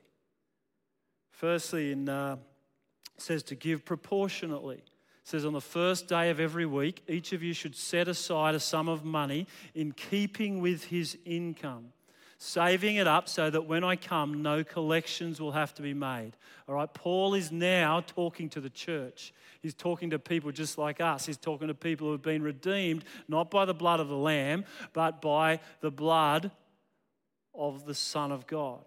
[1.32, 2.38] Firstly, in, uh,
[3.19, 4.77] it says to give proportionately.
[4.77, 4.84] It
[5.25, 8.62] says on the first day of every week, each of you should set aside a
[8.62, 11.91] sum of money in keeping with his income
[12.41, 16.32] saving it up so that when I come, no collections will have to be made.
[16.69, 19.34] All right, Paul is now talking to the church.
[19.62, 21.25] He's talking to people just like us.
[21.25, 24.63] He's talking to people who have been redeemed not by the blood of the Lamb,
[24.93, 26.51] but by the blood
[27.53, 28.86] of the Son of God.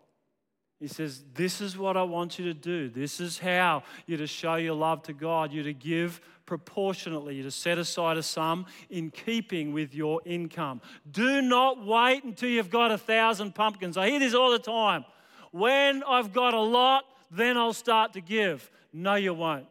[0.82, 2.88] He says, This is what I want you to do.
[2.88, 5.52] This is how you're to show your love to God.
[5.52, 7.36] You're to give proportionately.
[7.36, 10.80] You're to set aside a sum in keeping with your income.
[11.08, 13.96] Do not wait until you've got a thousand pumpkins.
[13.96, 15.04] I hear this all the time.
[15.52, 18.68] When I've got a lot, then I'll start to give.
[18.92, 19.68] No, you won't.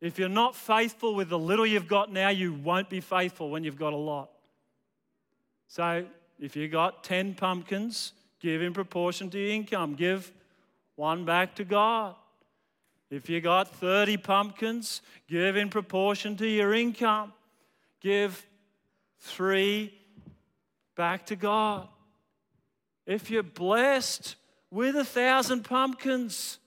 [0.00, 3.64] If you're not faithful with the little you've got now, you won't be faithful when
[3.64, 4.30] you've got a lot.
[5.66, 6.06] So
[6.38, 9.94] if you've got 10 pumpkins, Give in proportion to your income.
[9.94, 10.30] Give
[10.96, 12.14] one back to God.
[13.10, 17.32] If you got 30 pumpkins, give in proportion to your income.
[18.00, 18.44] Give
[19.20, 19.94] three
[20.96, 21.88] back to God.
[23.06, 24.34] If you're blessed
[24.70, 26.58] with a thousand pumpkins,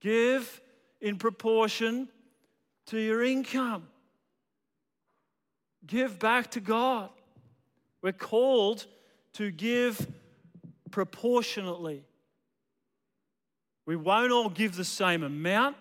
[0.00, 0.60] give
[1.00, 2.08] in proportion
[2.86, 3.86] to your income.
[5.86, 7.10] Give back to God.
[8.02, 8.86] We're called
[9.34, 10.06] to give
[10.90, 12.04] proportionately.
[13.86, 15.76] We won't all give the same amount,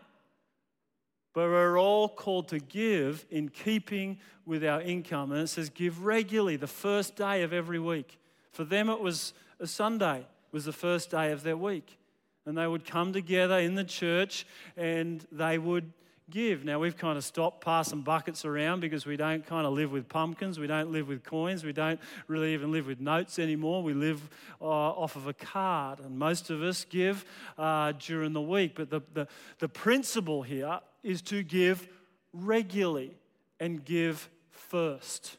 [1.34, 5.32] but we're all called to give in keeping with our income.
[5.32, 8.20] And it says, give regularly the first day of every week.
[8.52, 11.98] For them, it was a Sunday, was the first day of their week.
[12.46, 15.94] And they would come together in the church and they would
[16.30, 16.64] give.
[16.64, 20.08] Now, we've kind of stopped passing buckets around because we don't kind of live with
[20.08, 23.84] pumpkins, we don't live with coins, we don't really even live with notes anymore.
[23.84, 24.22] We live
[24.62, 27.26] uh, off of a card, and most of us give
[27.58, 28.76] uh, during the week.
[28.76, 29.28] But the, the,
[29.60, 31.88] the principle here is to give
[32.34, 33.16] regularly
[33.60, 35.39] and give first.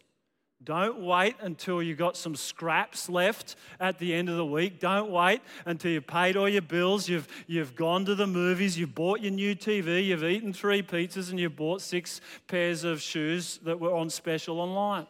[0.63, 4.79] Don't wait until you've got some scraps left at the end of the week.
[4.79, 8.95] Don't wait until you've paid all your bills, you've, you've gone to the movies, you've
[8.95, 13.59] bought your new TV, you've eaten three pizzas, and you've bought six pairs of shoes
[13.65, 15.07] that were on special online.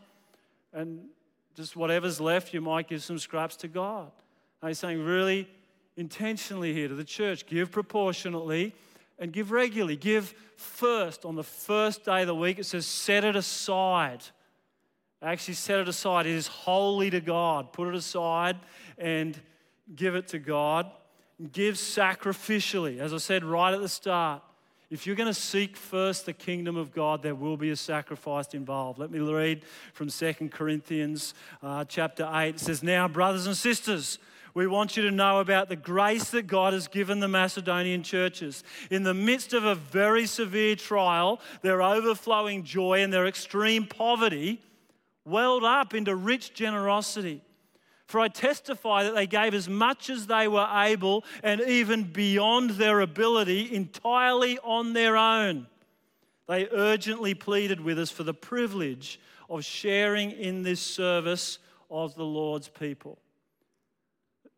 [0.73, 1.01] And
[1.57, 4.13] just whatever's left, you might give some scraps to God.
[4.63, 5.49] I'm saying really
[5.97, 8.73] intentionally here to the church give proportionately
[9.19, 9.97] and give regularly.
[9.97, 12.61] Give first on the first day of the week.
[12.61, 14.23] It says, set it aside
[15.23, 16.27] actually set it aside.
[16.27, 17.73] It is holy to God.
[17.73, 18.57] Put it aside
[18.99, 19.39] and
[19.95, 20.91] give it to God.
[21.53, 22.99] Give sacrificially.
[22.99, 24.43] As I said right at the start,
[24.91, 28.49] if you're going to seek first the kingdom of God, there will be a sacrifice
[28.55, 28.99] involved.
[28.99, 32.57] Let me read from 2 Corinthians uh, chapter 8.
[32.57, 34.19] It says, Now, brothers and sisters,
[34.53, 38.65] we want you to know about the grace that God has given the Macedonian churches.
[38.91, 44.61] In the midst of a very severe trial, their overflowing joy and their extreme poverty,
[45.25, 47.43] welled up into rich generosity.
[48.07, 52.71] For I testify that they gave as much as they were able and even beyond
[52.71, 55.69] their ability entirely on their own.
[56.49, 62.25] They urgently pleaded with us for the privilege of sharing in this service of the
[62.25, 63.19] Lord's people.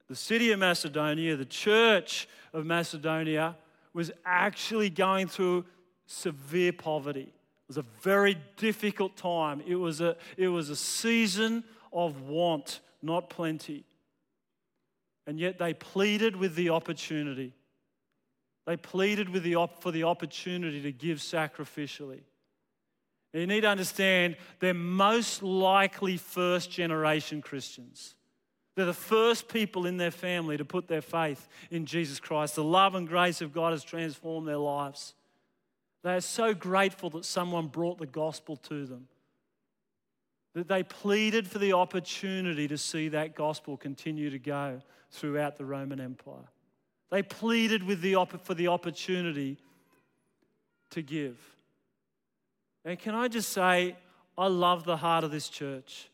[0.09, 3.57] The city of Macedonia, the church of Macedonia,
[3.93, 5.67] was actually going through
[6.07, 7.35] severe poverty
[7.69, 9.63] was a very difficult time.
[9.67, 13.85] It was a, it was a season of want, not plenty.
[15.27, 17.55] And yet they pleaded with the opportunity.
[18.67, 22.21] They pleaded with the op- for the opportunity to give sacrificially.
[23.33, 28.15] You need to understand they're most likely first generation Christians.
[28.77, 32.57] They're the first people in their family to put their faith in Jesus Christ.
[32.57, 35.15] The love and grace of God has transformed their lives.
[36.03, 39.07] They are so grateful that someone brought the gospel to them.
[40.55, 45.65] That they pleaded for the opportunity to see that gospel continue to go throughout the
[45.65, 46.49] Roman Empire.
[47.11, 49.59] They pleaded with the, for the opportunity
[50.91, 51.39] to give.
[52.85, 53.97] And can I just say,
[54.37, 56.09] I love the heart of this church.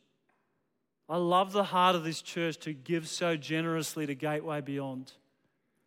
[1.09, 5.13] I love the heart of this church to give so generously to Gateway Beyond.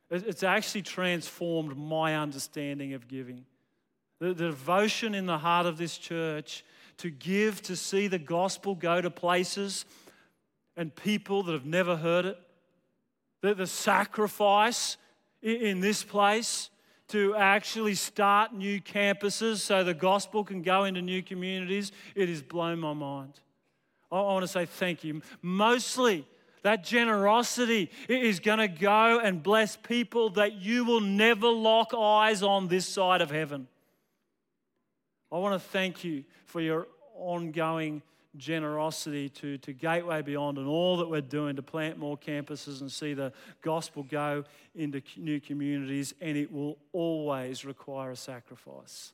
[0.09, 3.45] It's actually transformed my understanding of giving.
[4.21, 6.63] The, the devotion in the heart of this church
[6.97, 9.83] to give, to see the gospel go to places
[10.77, 12.39] and people that have never heard it.
[13.41, 14.97] The, the sacrifice
[15.41, 16.69] in, in this place
[17.07, 22.43] to actually start new campuses so the gospel can go into new communities, it has
[22.43, 23.39] blown my mind.
[24.11, 25.23] I, I want to say thank you.
[25.41, 26.27] Mostly,
[26.61, 32.43] that generosity is going to go and bless people that you will never lock eyes
[32.43, 33.67] on this side of heaven.
[35.31, 38.01] I want to thank you for your ongoing
[38.37, 42.91] generosity to, to Gateway Beyond and all that we're doing to plant more campuses and
[42.91, 44.43] see the gospel go
[44.75, 49.13] into new communities, and it will always require a sacrifice.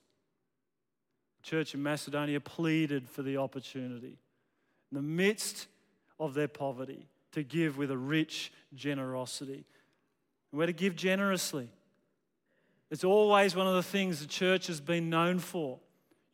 [1.41, 4.17] The church in Macedonia pleaded for the opportunity
[4.91, 5.67] in the midst
[6.19, 9.65] of their poverty to give with a rich generosity.
[10.51, 11.69] We're to give generously.
[12.89, 15.79] It's always one of the things the church has been known for.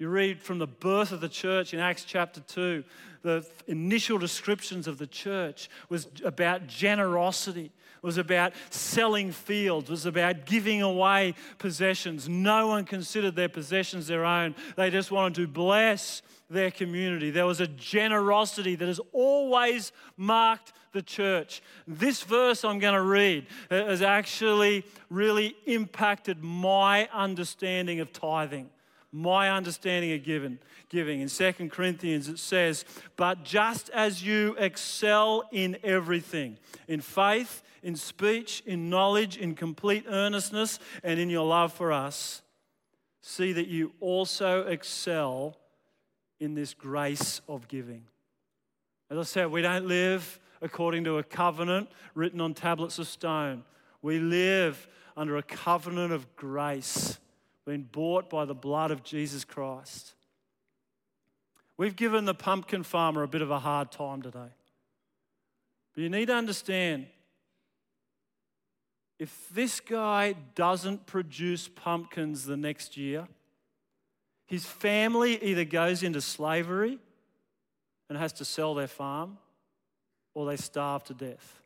[0.04, 2.84] You read from the birth of the church in Acts chapter 2,
[3.22, 10.46] the initial descriptions of the church was about generosity, was about selling fields, was about
[10.46, 12.28] giving away possessions.
[12.28, 14.56] No one considered their possessions their own.
[14.76, 17.32] They just wanted to bless their community.
[17.32, 21.64] There was a generosity that has always marked the church.
[21.88, 28.70] This verse I'm going to read uh, has actually really impacted my understanding of tithing
[29.14, 30.58] my understanding of giving.
[30.90, 32.84] Giving in 2 Corinthians it says,
[33.16, 36.58] "But just as you excel in everything,
[36.88, 42.42] in faith, in speech, in knowledge, in complete earnestness, and in your love for us,
[43.22, 45.58] see that you also excel
[46.40, 48.08] in this grace of giving."
[49.10, 53.64] As I said, we don't live according to a covenant written on tablets of stone.
[54.02, 57.20] We live under a covenant of grace
[57.66, 60.14] been bought by the blood of Jesus Christ.
[61.78, 64.52] We've given the pumpkin farmer a bit of a hard time today.
[65.94, 67.08] But you need to understand
[69.20, 73.28] if this guy doesn't produce pumpkins the next year,
[74.46, 77.00] his family either goes into slavery
[78.10, 79.38] and has to sell their farm
[80.34, 81.63] or they starve to death.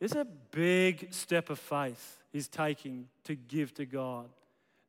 [0.00, 4.28] It's a big step of faith he's taking to give to God.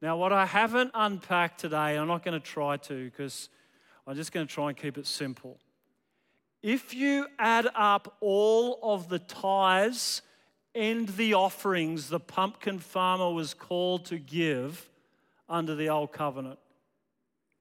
[0.02, 3.50] Now, what I haven't unpacked today, I'm not going to try to because
[4.06, 5.60] I'm just going to try and keep it simple.
[6.62, 10.22] If you add up all of the tithes
[10.76, 14.90] and the offerings the pumpkin farmer was called to give
[15.48, 16.60] under the old covenant,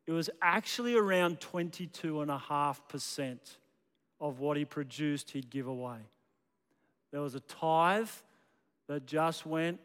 [0.07, 3.39] it was actually around 22.5%
[4.21, 5.99] of what he produced, he'd give away.
[7.11, 8.11] There was a tithe
[8.89, 9.81] that just went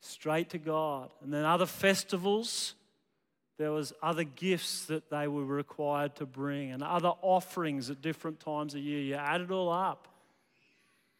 [0.00, 1.10] straight to God.
[1.22, 2.74] And then other festivals,
[3.58, 8.40] there was other gifts that they were required to bring and other offerings at different
[8.40, 9.00] times of year.
[9.00, 10.08] You add it all up.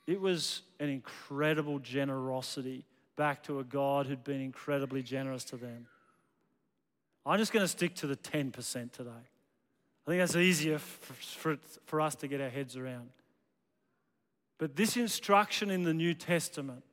[0.06, 2.84] It was an incredible generosity
[3.16, 5.86] back to a God who'd been incredibly generous to them.
[7.24, 8.52] I'm just going to stick to the 10%
[8.90, 9.10] today.
[9.10, 13.10] I think that's easier for, for, for us to get our heads around.
[14.58, 16.84] But this instruction in the New Testament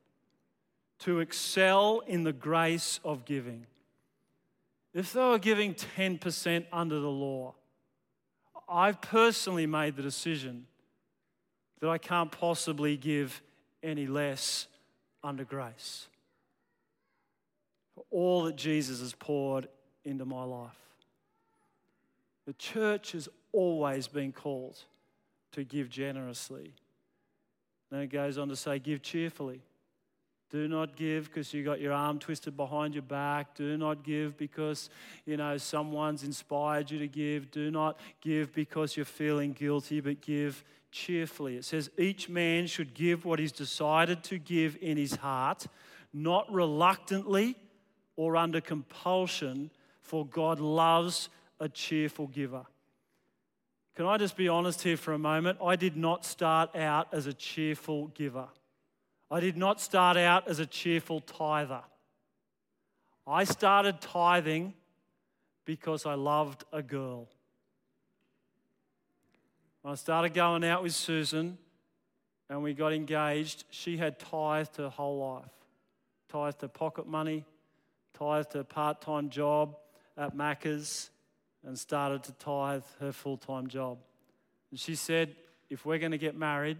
[1.00, 3.66] to excel in the grace of giving.
[4.92, 7.54] If they were giving 10% under the law,
[8.68, 10.66] I've personally made the decision
[11.80, 13.40] that I can't possibly give
[13.82, 14.66] any less
[15.24, 16.06] under grace.
[17.94, 19.68] For all that Jesus has poured
[20.04, 20.76] into my life.
[22.46, 24.78] The church has always been called
[25.52, 26.74] to give generously.
[27.90, 29.62] Then it goes on to say, give cheerfully.
[30.50, 33.54] Do not give because you got your arm twisted behind your back.
[33.54, 34.90] Do not give because,
[35.24, 37.52] you know, someone's inspired you to give.
[37.52, 41.56] Do not give because you're feeling guilty, but give cheerfully.
[41.56, 45.66] It says each man should give what he's decided to give in his heart,
[46.12, 47.56] not reluctantly
[48.16, 49.70] or under compulsion,
[50.02, 51.28] for God loves
[51.60, 52.64] a cheerful giver.
[54.00, 55.58] Can I just be honest here for a moment?
[55.62, 58.48] I did not start out as a cheerful giver.
[59.30, 61.82] I did not start out as a cheerful tither.
[63.26, 64.72] I started tithing
[65.66, 67.28] because I loved a girl.
[69.82, 71.58] When I started going out with Susan
[72.48, 75.52] and we got engaged, she had tithed her whole life.
[76.30, 77.44] Tithed her pocket money,
[78.14, 79.76] tithed her part time job
[80.16, 81.10] at Macca's,
[81.66, 83.98] and started to tithe her full time job.
[84.70, 85.34] And she said,
[85.68, 86.78] If we're going to get married,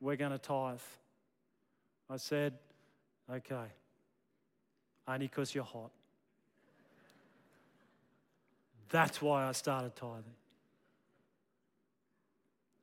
[0.00, 0.80] we're going to tithe.
[2.10, 2.54] I said,
[3.30, 3.66] Okay,
[5.08, 5.90] only because you're hot.
[8.88, 10.34] That's why I started tithing.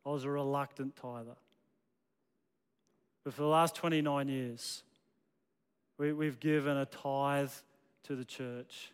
[0.05, 1.35] I was a reluctant tither.
[3.23, 4.83] But for the last 29 years,
[5.97, 7.51] we, we've given a tithe
[8.03, 8.91] to the church.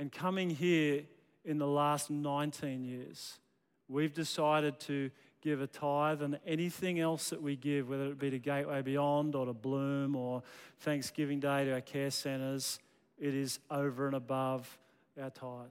[0.00, 1.02] And coming here
[1.44, 3.38] in the last 19 years,
[3.86, 5.10] we've decided to
[5.42, 9.34] give a tithe and anything else that we give, whether it be to Gateway Beyond
[9.34, 10.42] or to Bloom or
[10.78, 12.78] Thanksgiving Day to our care centres,
[13.18, 14.78] it is over and above
[15.20, 15.66] our tithe.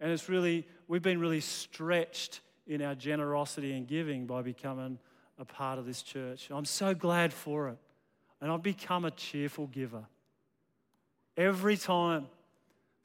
[0.00, 4.98] And it's really, we've been really stretched in our generosity and giving by becoming
[5.38, 6.48] a part of this church.
[6.50, 7.78] I'm so glad for it.
[8.42, 10.04] And I've become a cheerful giver.
[11.38, 12.26] Every time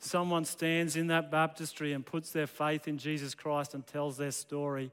[0.04, 4.32] someone stands in that baptistry and puts their faith in Jesus Christ and tells their
[4.32, 4.92] story,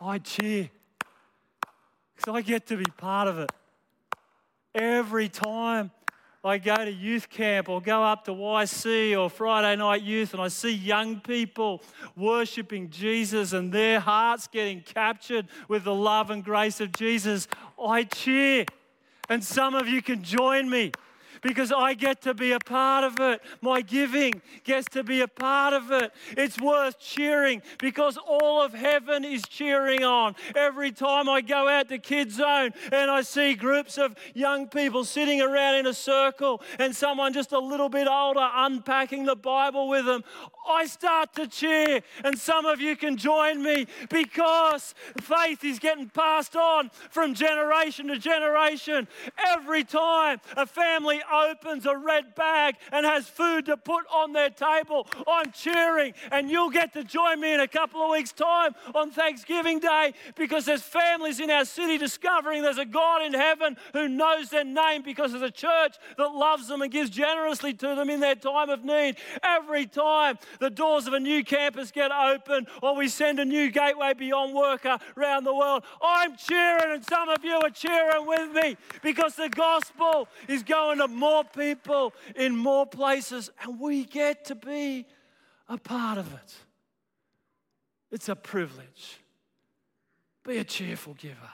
[0.00, 0.70] I cheer
[2.16, 3.50] because I get to be part of it.
[4.74, 5.90] Every time
[6.44, 10.42] I go to youth camp or go up to YC or Friday night youth and
[10.42, 11.82] I see young people
[12.16, 17.48] worshiping Jesus and their hearts getting captured with the love and grace of Jesus,
[17.82, 18.66] I cheer.
[19.30, 20.92] And some of you can join me
[21.44, 23.40] because I get to be a part of it.
[23.60, 26.10] My giving gets to be a part of it.
[26.36, 30.34] It's worth cheering because all of heaven is cheering on.
[30.56, 35.04] Every time I go out to Kids Zone and I see groups of young people
[35.04, 39.88] sitting around in a circle and someone just a little bit older unpacking the Bible
[39.88, 40.24] with them,
[40.66, 42.02] I start to cheer.
[42.22, 48.08] And some of you can join me because faith is getting passed on from generation
[48.08, 49.08] to generation.
[49.52, 54.50] Every time a family opens a red bag and has food to put on their
[54.50, 56.14] table, I'm cheering.
[56.30, 60.14] And you'll get to join me in a couple of weeks' time on Thanksgiving Day
[60.36, 64.64] because there's families in our city discovering there's a God in heaven who knows their
[64.64, 68.34] name because there's a church that loves them and gives generously to them in their
[68.34, 69.16] time of need.
[69.42, 73.70] Every time the doors of a new campus get open or we send a new
[73.70, 78.52] Gateway Beyond worker around the world, I'm cheering and some of you are cheering with
[78.52, 84.44] me because the gospel is going to more people in more places and we get
[84.46, 85.06] to be
[85.68, 86.54] a part of it.
[88.10, 89.20] It's a privilege.
[90.44, 91.50] Be a cheerful giver.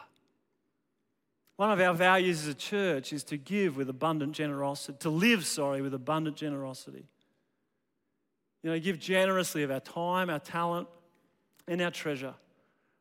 [1.56, 5.46] One of our values as a church is to give with abundant generosity, to live,
[5.46, 7.06] sorry, with abundant generosity.
[8.62, 10.88] You know, give generously of our time, our talent,
[11.66, 12.34] and our treasure.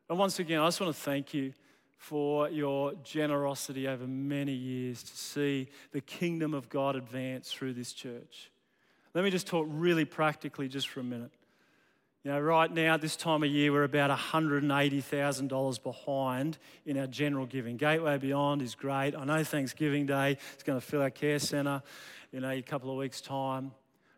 [0.08, 1.52] And once again, I just want to thank you
[1.98, 7.92] for your generosity over many years to see the kingdom of God advance through this
[7.92, 8.50] church.
[9.12, 11.32] Let me just talk really practically just for a minute.
[12.24, 17.46] You know, right now, this time of year, we're about $180,000 behind in our general
[17.46, 17.76] giving.
[17.76, 19.14] Gateway Beyond is great.
[19.14, 21.82] I know Thanksgiving Day is going to fill our care centre
[22.32, 23.72] in a couple of weeks' time.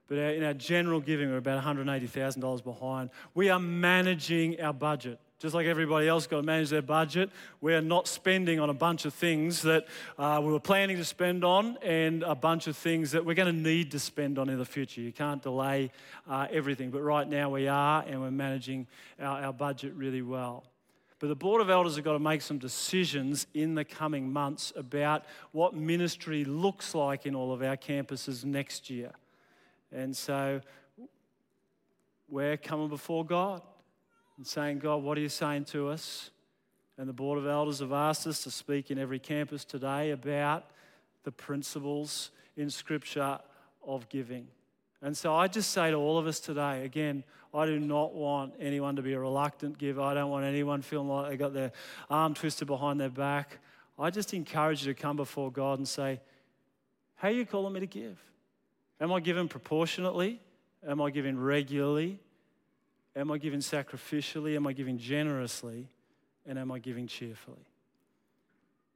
[0.08, 3.10] But in our general giving, we're about $180,000 behind.
[3.34, 5.18] We are managing our budget.
[5.42, 7.28] Just like everybody else got to manage their budget,
[7.60, 9.86] we are not spending on a bunch of things that
[10.16, 13.52] uh, we were planning to spend on and a bunch of things that we're going
[13.52, 15.00] to need to spend on in the future.
[15.00, 15.90] You can't delay
[16.30, 18.86] uh, everything, but right now we are, and we're managing
[19.18, 20.62] our, our budget really well.
[21.18, 24.72] But the Board of Elders have got to make some decisions in the coming months
[24.76, 29.12] about what ministry looks like in all of our campuses next year.
[29.94, 30.60] And so
[32.28, 33.62] we're coming before God
[34.36, 36.30] and saying, God, what are you saying to us?
[36.96, 40.70] And the Board of Elders have asked us to speak in every campus today about
[41.24, 43.38] the principles in Scripture
[43.86, 44.46] of giving.
[45.00, 48.54] And so I just say to all of us today, again, I do not want
[48.60, 50.00] anyone to be a reluctant giver.
[50.00, 51.72] I don't want anyone feeling like they got their
[52.08, 53.58] arm twisted behind their back.
[53.98, 56.20] I just encourage you to come before God and say,
[57.16, 58.18] How are you calling me to give?
[59.02, 60.40] Am I giving proportionately?
[60.86, 62.20] Am I giving regularly?
[63.16, 64.54] Am I giving sacrificially?
[64.54, 65.88] Am I giving generously?
[66.46, 67.66] And am I giving cheerfully?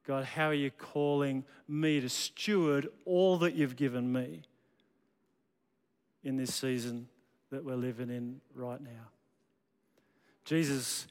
[0.07, 4.43] God, how are you calling me to steward all that you've given me
[6.23, 7.09] in this season
[7.51, 9.11] that we're living in right now?
[10.45, 11.09] Jesus,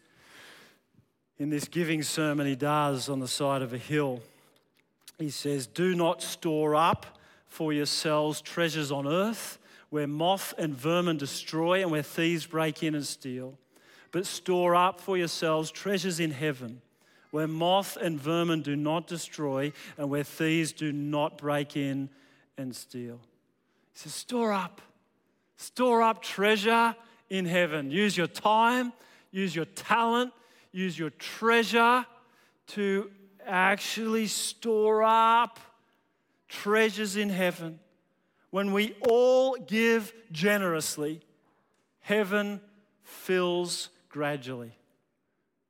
[1.37, 4.21] in this giving sermon he does on the side of a hill,
[5.19, 7.14] he says, Do not store up
[7.55, 12.93] for yourselves treasures on earth where moth and vermin destroy and where thieves break in
[12.93, 13.57] and steal.
[14.11, 16.81] But store up for yourselves treasures in heaven
[17.31, 22.09] where moth and vermin do not destroy and where thieves do not break in
[22.57, 23.21] and steal.
[23.93, 24.81] He says, store up,
[25.55, 26.93] store up treasure
[27.29, 27.89] in heaven.
[27.89, 28.91] Use your time,
[29.31, 30.33] use your talent,
[30.73, 32.05] use your treasure
[32.67, 33.09] to
[33.45, 35.57] actually store up
[36.47, 37.79] treasures in heaven.
[38.49, 41.21] When we all give generously,
[41.99, 42.61] heaven
[43.03, 44.77] fills gradually.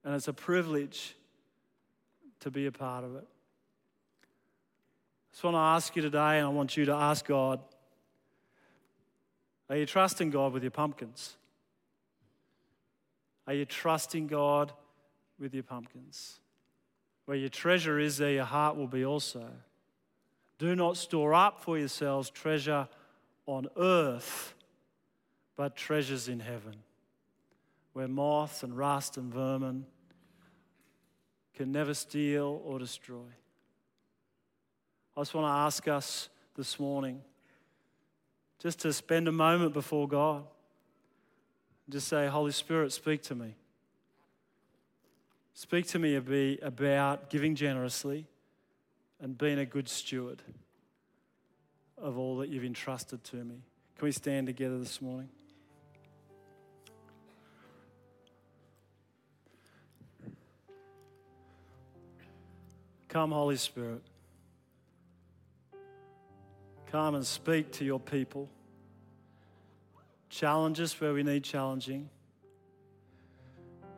[0.03, 1.15] And it's a privilege
[2.41, 3.27] to be a part of it.
[4.23, 7.59] I just want to ask you today, and I want you to ask God
[9.69, 11.37] are you trusting God with your pumpkins?
[13.47, 14.71] Are you trusting God
[15.39, 16.39] with your pumpkins?
[17.25, 19.47] Where your treasure is, there your heart will be also.
[20.57, 22.87] Do not store up for yourselves treasure
[23.45, 24.53] on earth,
[25.55, 26.75] but treasures in heaven,
[27.93, 29.85] where moths and rust and vermin
[31.53, 33.27] can never steal or destroy.
[35.15, 37.21] I just want to ask us this morning
[38.59, 40.43] just to spend a moment before God.
[41.89, 43.55] Just say, Holy Spirit, speak to me.
[45.53, 46.15] Speak to me
[46.61, 48.27] about giving generously
[49.25, 50.43] and being a good steward
[51.97, 53.55] of all that you've entrusted to me.
[53.97, 55.29] Can we stand together this morning?
[63.07, 64.03] Come, Holy Spirit.
[66.91, 68.47] Come and speak to your people.
[70.29, 72.11] Challenge us where we need challenging.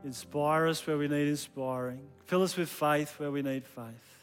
[0.05, 1.99] Inspire us where we need inspiring.
[2.28, 4.16] Fill us with faith where we need faith.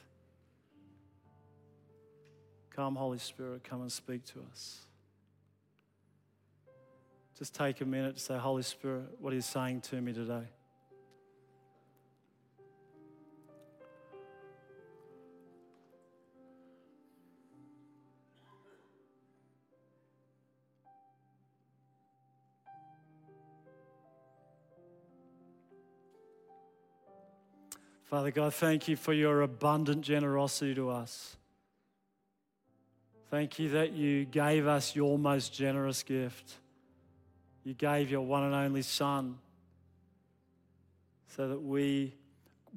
[2.75, 4.81] Come, Holy Spirit, come and speak to us.
[7.39, 10.43] Just take a minute to say, Holy Spirit, what are you saying to me today?
[28.03, 31.37] Father God, thank you for your abundant generosity to us.
[33.35, 36.55] Thank you that you gave us your most generous gift.
[37.65, 39.39] You gave your one and only Son
[41.35, 42.15] so that we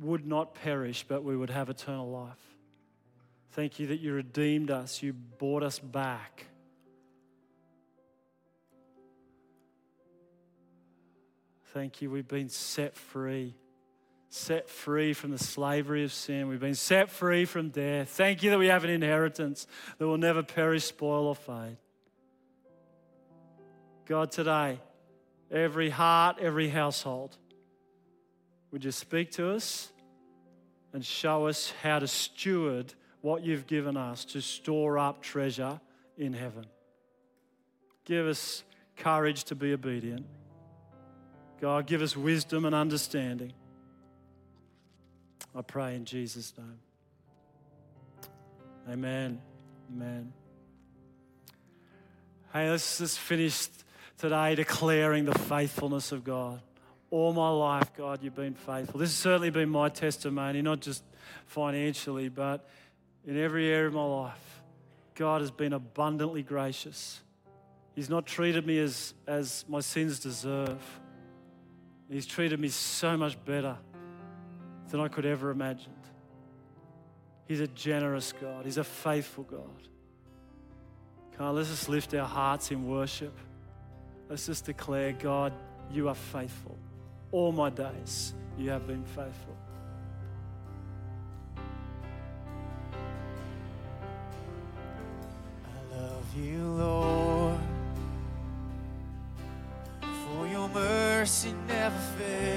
[0.01, 2.41] would not perish, but we would have eternal life.
[3.51, 6.47] Thank you that you redeemed us, you bought us back.
[11.71, 13.53] Thank you, we've been set free
[14.29, 16.47] set free from the slavery of sin.
[16.47, 18.09] We've been set free from death.
[18.09, 19.67] Thank you that we have an inheritance
[19.97, 21.77] that will never perish, spoil, or fade.
[24.05, 24.79] God, today,
[25.51, 27.37] every heart, every household,
[28.71, 29.91] would you speak to us
[30.93, 35.79] and show us how to steward what you've given us to store up treasure
[36.17, 36.65] in heaven?
[38.05, 38.63] Give us
[38.97, 40.25] courage to be obedient.
[41.59, 43.53] God, give us wisdom and understanding.
[45.57, 46.77] I pray in Jesus' name.
[48.87, 49.41] Amen.
[49.91, 50.31] Amen.
[52.53, 53.67] Hey, let's just finish
[54.19, 56.61] today declaring the faithfulness of God.
[57.09, 58.99] All my life, God, you've been faithful.
[58.99, 61.03] This has certainly been my testimony, not just
[61.47, 62.69] financially, but
[63.25, 64.61] in every area of my life.
[65.15, 67.19] God has been abundantly gracious.
[67.95, 70.79] He's not treated me as, as my sins deserve.
[72.11, 73.75] He's treated me so much better
[74.89, 75.93] than I could ever imagined.
[77.47, 79.87] He's a generous God, He's a faithful God.
[81.39, 83.37] On, let's just lift our hearts in worship.
[84.27, 85.53] Let's just declare, God,
[85.91, 86.75] you are faithful.
[87.31, 89.55] All my days, you have been faithful.
[95.63, 97.59] I love you, Lord,
[100.01, 102.56] for your mercy never fails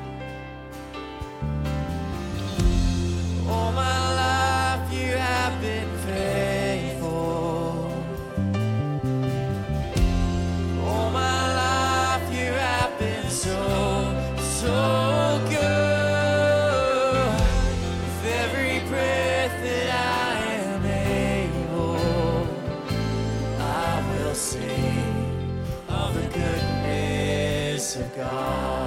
[28.15, 28.80] God.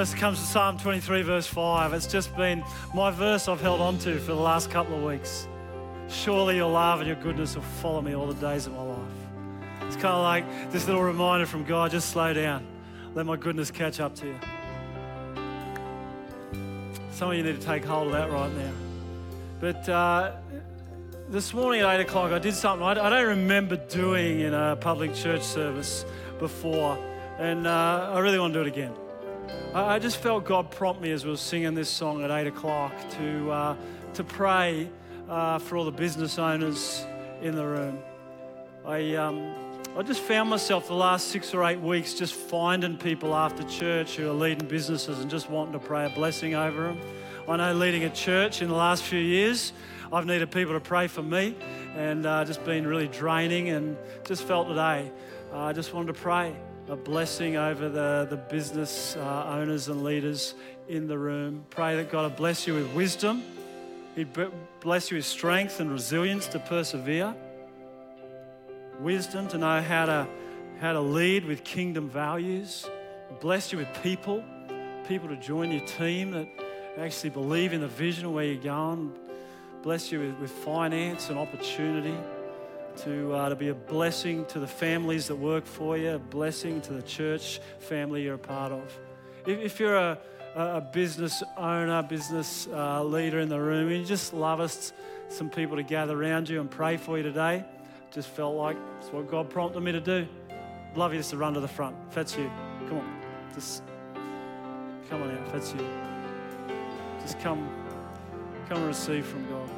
[0.00, 1.92] Verse comes from Psalm 23, verse 5.
[1.92, 5.46] It's just been my verse I've held on to for the last couple of weeks.
[6.08, 8.98] Surely your love and your goodness will follow me all the days of my life.
[9.82, 12.66] It's kind of like this little reminder from God just slow down.
[13.14, 14.38] Let my goodness catch up to you.
[17.12, 18.72] Some of you need to take hold of that right now.
[19.60, 20.32] But uh,
[21.28, 24.76] this morning at 8 o'clock, I did something I, I don't remember doing in a
[24.76, 26.06] public church service
[26.38, 26.96] before,
[27.38, 28.94] and uh, I really want to do it again.
[29.72, 32.92] I, just felt God prompt me as we were singing this song at 8 o'clock
[33.18, 33.76] to, uh,
[34.14, 34.88] to pray
[35.28, 37.04] uh, for all the business owners
[37.40, 38.00] in the room.
[38.84, 39.54] I, um,
[39.96, 44.16] I just found myself the last six or eight weeks just finding people after church
[44.16, 47.00] who are leading businesses and just wanting to pray a blessing over them.
[47.48, 49.72] I know leading a church in the last few years,
[50.12, 51.56] I've needed people to pray for me
[51.94, 55.12] and uh, just been really draining and just felt today,
[55.52, 56.56] uh, I just wanted to pray
[56.90, 60.54] a blessing over the, the business uh, owners and leaders
[60.88, 61.64] in the room.
[61.70, 63.44] Pray that God will bless you with wisdom.
[64.16, 64.36] He'd
[64.80, 67.32] bless you with strength and resilience to persevere
[68.98, 70.28] wisdom to know how to,
[70.80, 72.86] how to lead with kingdom values.
[73.40, 74.44] Bless you with people,
[75.06, 76.48] people to join your team that
[76.98, 79.12] actually believe in the vision of where you're going.
[79.82, 82.14] Bless you with, with finance and opportunity
[83.04, 86.80] to, uh, to be a blessing to the families that work for you, a blessing
[86.82, 88.98] to the church family you're a part of.
[89.46, 90.18] If, if you're a,
[90.54, 94.92] a business owner, business uh, leader in the room, and you just love us,
[95.28, 97.64] some people to gather around you and pray for you today
[98.12, 100.26] just felt like it's what God prompted me to do.
[100.96, 101.96] Love you just to run to the front.
[102.08, 102.50] If that's you,
[102.88, 103.20] come on.
[103.54, 103.82] Just
[105.08, 105.46] come on out.
[105.46, 105.86] If that's you,
[107.20, 107.68] just come,
[108.68, 109.70] come and receive from God.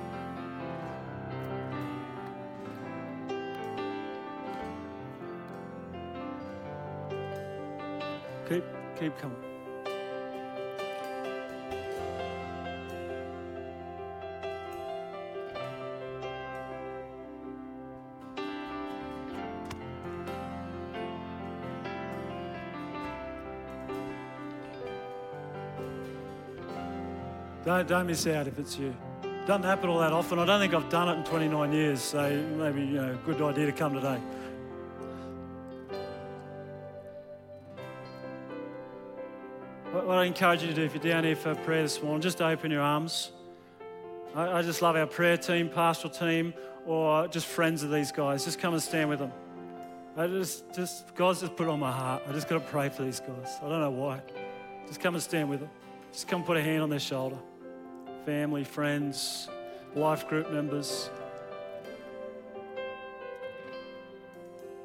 [8.53, 8.65] Keep,
[9.01, 9.37] keep coming.
[27.65, 28.95] Don't, don't miss out if it's you.
[29.47, 30.39] Doesn't happen all that often.
[30.39, 33.65] I don't think I've done it in 29 years, so maybe, you know, good idea
[33.65, 34.21] to come today.
[40.23, 42.71] I encourage you to do if you're down here for prayer this morning, just open
[42.71, 43.33] your arms.
[44.37, 46.55] I, I just love our prayer team, pastoral team,
[46.87, 48.45] or just friends of these guys.
[48.45, 49.33] Just come and stand with them.
[50.17, 52.23] I just, just God's just put it on my heart.
[52.29, 53.59] I just got to pray for these guys.
[53.61, 54.23] I don't know why.
[54.87, 55.71] Just come and stand with them.
[56.13, 57.39] Just come put a hand on their shoulder
[58.25, 59.49] family, friends,
[59.97, 61.11] life group members.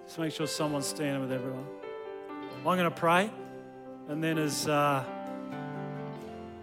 [0.07, 1.67] Just make sure someone's standing with everyone.
[2.57, 3.29] I'm going to pray,
[4.07, 5.03] and then as uh,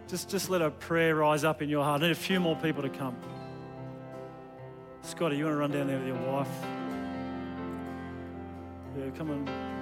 [0.09, 2.03] just just let a prayer rise up in your heart.
[2.03, 3.17] I need a few more people to come.
[5.03, 6.49] Scotty, you want to run down there with your wife?
[8.99, 9.75] Yeah, come on.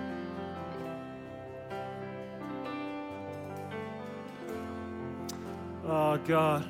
[5.84, 6.64] Oh, God.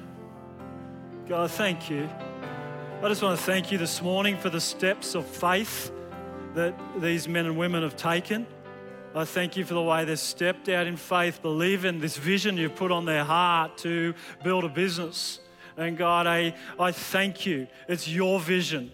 [1.29, 2.09] God, thank you.
[3.03, 5.93] I just want to thank you this morning for the steps of faith
[6.55, 8.47] that these men and women have taken.
[9.15, 12.77] I thank you for the way they've stepped out in faith, believing this vision you've
[12.77, 15.39] put on their heart to build a business.
[15.77, 17.67] And God, I, I thank you.
[17.89, 18.91] It's your vision.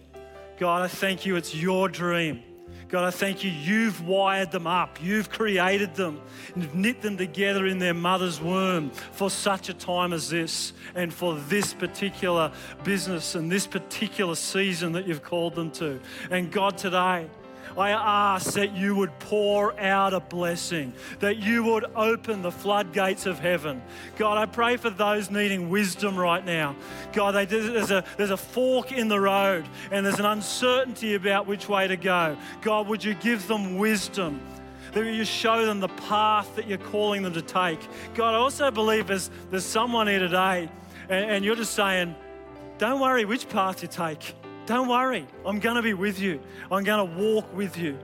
[0.57, 1.37] God, I thank you.
[1.37, 2.43] It's your dream.
[2.89, 3.51] God, I thank you.
[3.51, 4.97] You've wired them up.
[5.01, 6.19] You've created them
[6.55, 11.13] and knit them together in their mother's womb for such a time as this and
[11.13, 12.51] for this particular
[12.83, 15.99] business and this particular season that you've called them to.
[16.31, 17.29] And God, today,
[17.79, 23.25] I ask that you would pour out a blessing, that you would open the floodgates
[23.25, 23.81] of heaven.
[24.17, 26.75] God, I pray for those needing wisdom right now.
[27.13, 31.47] God, they, there's, a, there's a fork in the road and there's an uncertainty about
[31.47, 32.37] which way to go.
[32.61, 34.41] God, would you give them wisdom?
[34.93, 37.79] that you show them the path that you're calling them to take.
[38.15, 40.67] God, I also believe there's, there's someone here today
[41.09, 42.15] and, and you're just saying,
[42.79, 44.35] don't worry which path you take.
[44.69, 46.39] Don't worry, I'm going to be with you.
[46.71, 47.97] I'm going to walk with you.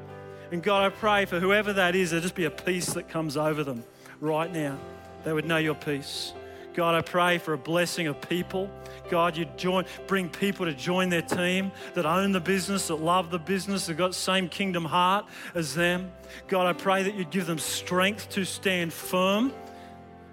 [0.52, 3.38] And God, I pray for whoever that is, there just be a peace that comes
[3.38, 3.84] over them
[4.20, 4.76] right now.
[5.24, 6.34] They would know your peace.
[6.74, 8.68] God, I pray for a blessing of people.
[9.12, 13.30] God, you join, bring people to join their team that own the business, that love
[13.30, 16.12] the business, that got same kingdom heart as them.
[16.48, 19.54] God, I pray that you'd give them strength to stand firm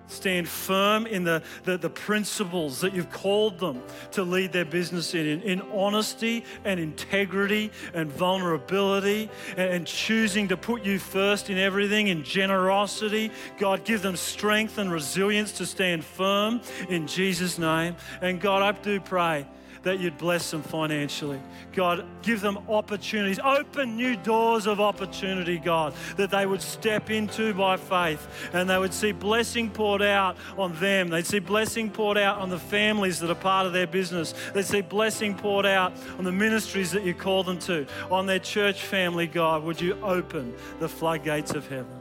[0.08, 5.14] stand firm in the, the, the, principles that you've called them to lead their business
[5.14, 11.50] in, in, in honesty and integrity and vulnerability and, and choosing to put you first
[11.50, 13.30] in everything, in generosity.
[13.58, 17.96] God, give them strength and resilience to stand firm in Jesus' name.
[18.20, 19.46] And God, I do pray
[19.82, 21.40] that you'd bless them financially.
[21.72, 23.38] God, give them opportunities.
[23.38, 28.78] Open new doors of opportunity, God, that they would step into by faith and they
[28.78, 31.08] would see blessing poured out on them.
[31.08, 34.34] They'd see blessing poured out on the families that are part of their business.
[34.54, 38.38] They'd see blessing poured out on the ministries that you call them to, on their
[38.38, 39.64] church family, God.
[39.64, 41.98] Would you open the floodgates of heaven?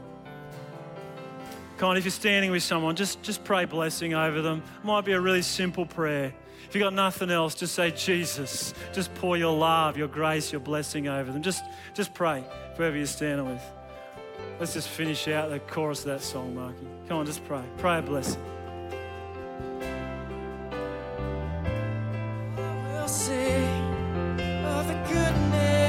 [1.80, 4.62] On, if you're standing with someone, just, just pray blessing over them.
[4.84, 6.32] It might be a really simple prayer.
[6.72, 8.72] If you've got nothing else, just say, Jesus.
[8.94, 11.42] Just pour your love, your grace, your blessing over them.
[11.42, 11.62] Just,
[11.92, 12.42] just pray,
[12.78, 13.62] whoever you're standing with.
[14.58, 16.86] Let's just finish out the chorus of that song, Marky.
[17.08, 17.62] Come on, just pray.
[17.76, 18.42] Pray a blessing.
[25.12, 25.81] declare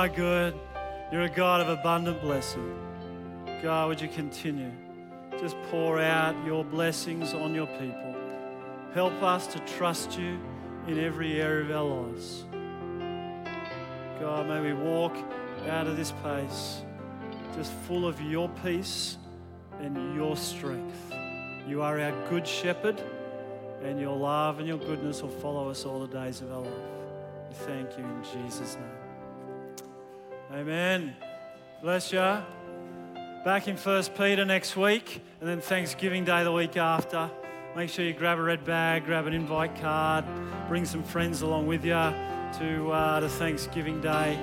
[0.00, 0.58] are good.
[1.12, 2.74] You're a God of abundant blessing.
[3.62, 4.72] God, would you continue?
[5.38, 8.16] Just pour out your blessings on your people.
[8.94, 10.40] Help us to trust you
[10.86, 12.44] in every area of our lives.
[14.20, 15.14] God, may we walk
[15.68, 16.80] out of this place
[17.54, 19.18] just full of your peace
[19.80, 21.12] and your strength.
[21.68, 23.02] You are our good shepherd,
[23.82, 26.72] and your love and your goodness will follow us all the days of our life.
[27.50, 28.99] We thank you in Jesus' name.
[30.52, 31.14] Amen.
[31.80, 32.18] Bless you.
[33.44, 37.30] Back in First Peter next week, and then Thanksgiving Day the week after.
[37.76, 40.24] Make sure you grab a red bag, grab an invite card,
[40.66, 44.36] bring some friends along with you to, uh, to Thanksgiving Day.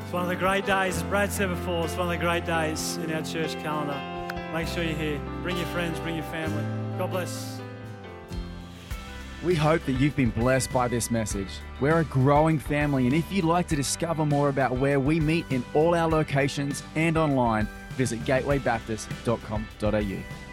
[0.00, 2.46] It's one of the great days, as Brad said before, it's one of the great
[2.46, 4.00] days in our church calendar.
[4.54, 5.20] Make sure you're here.
[5.42, 6.64] Bring your friends, bring your family.
[6.96, 7.57] God bless.
[9.44, 11.60] We hope that you've been blessed by this message.
[11.80, 15.46] We're a growing family, and if you'd like to discover more about where we meet
[15.50, 20.47] in all our locations and online, visit gatewaybaptist.com.au.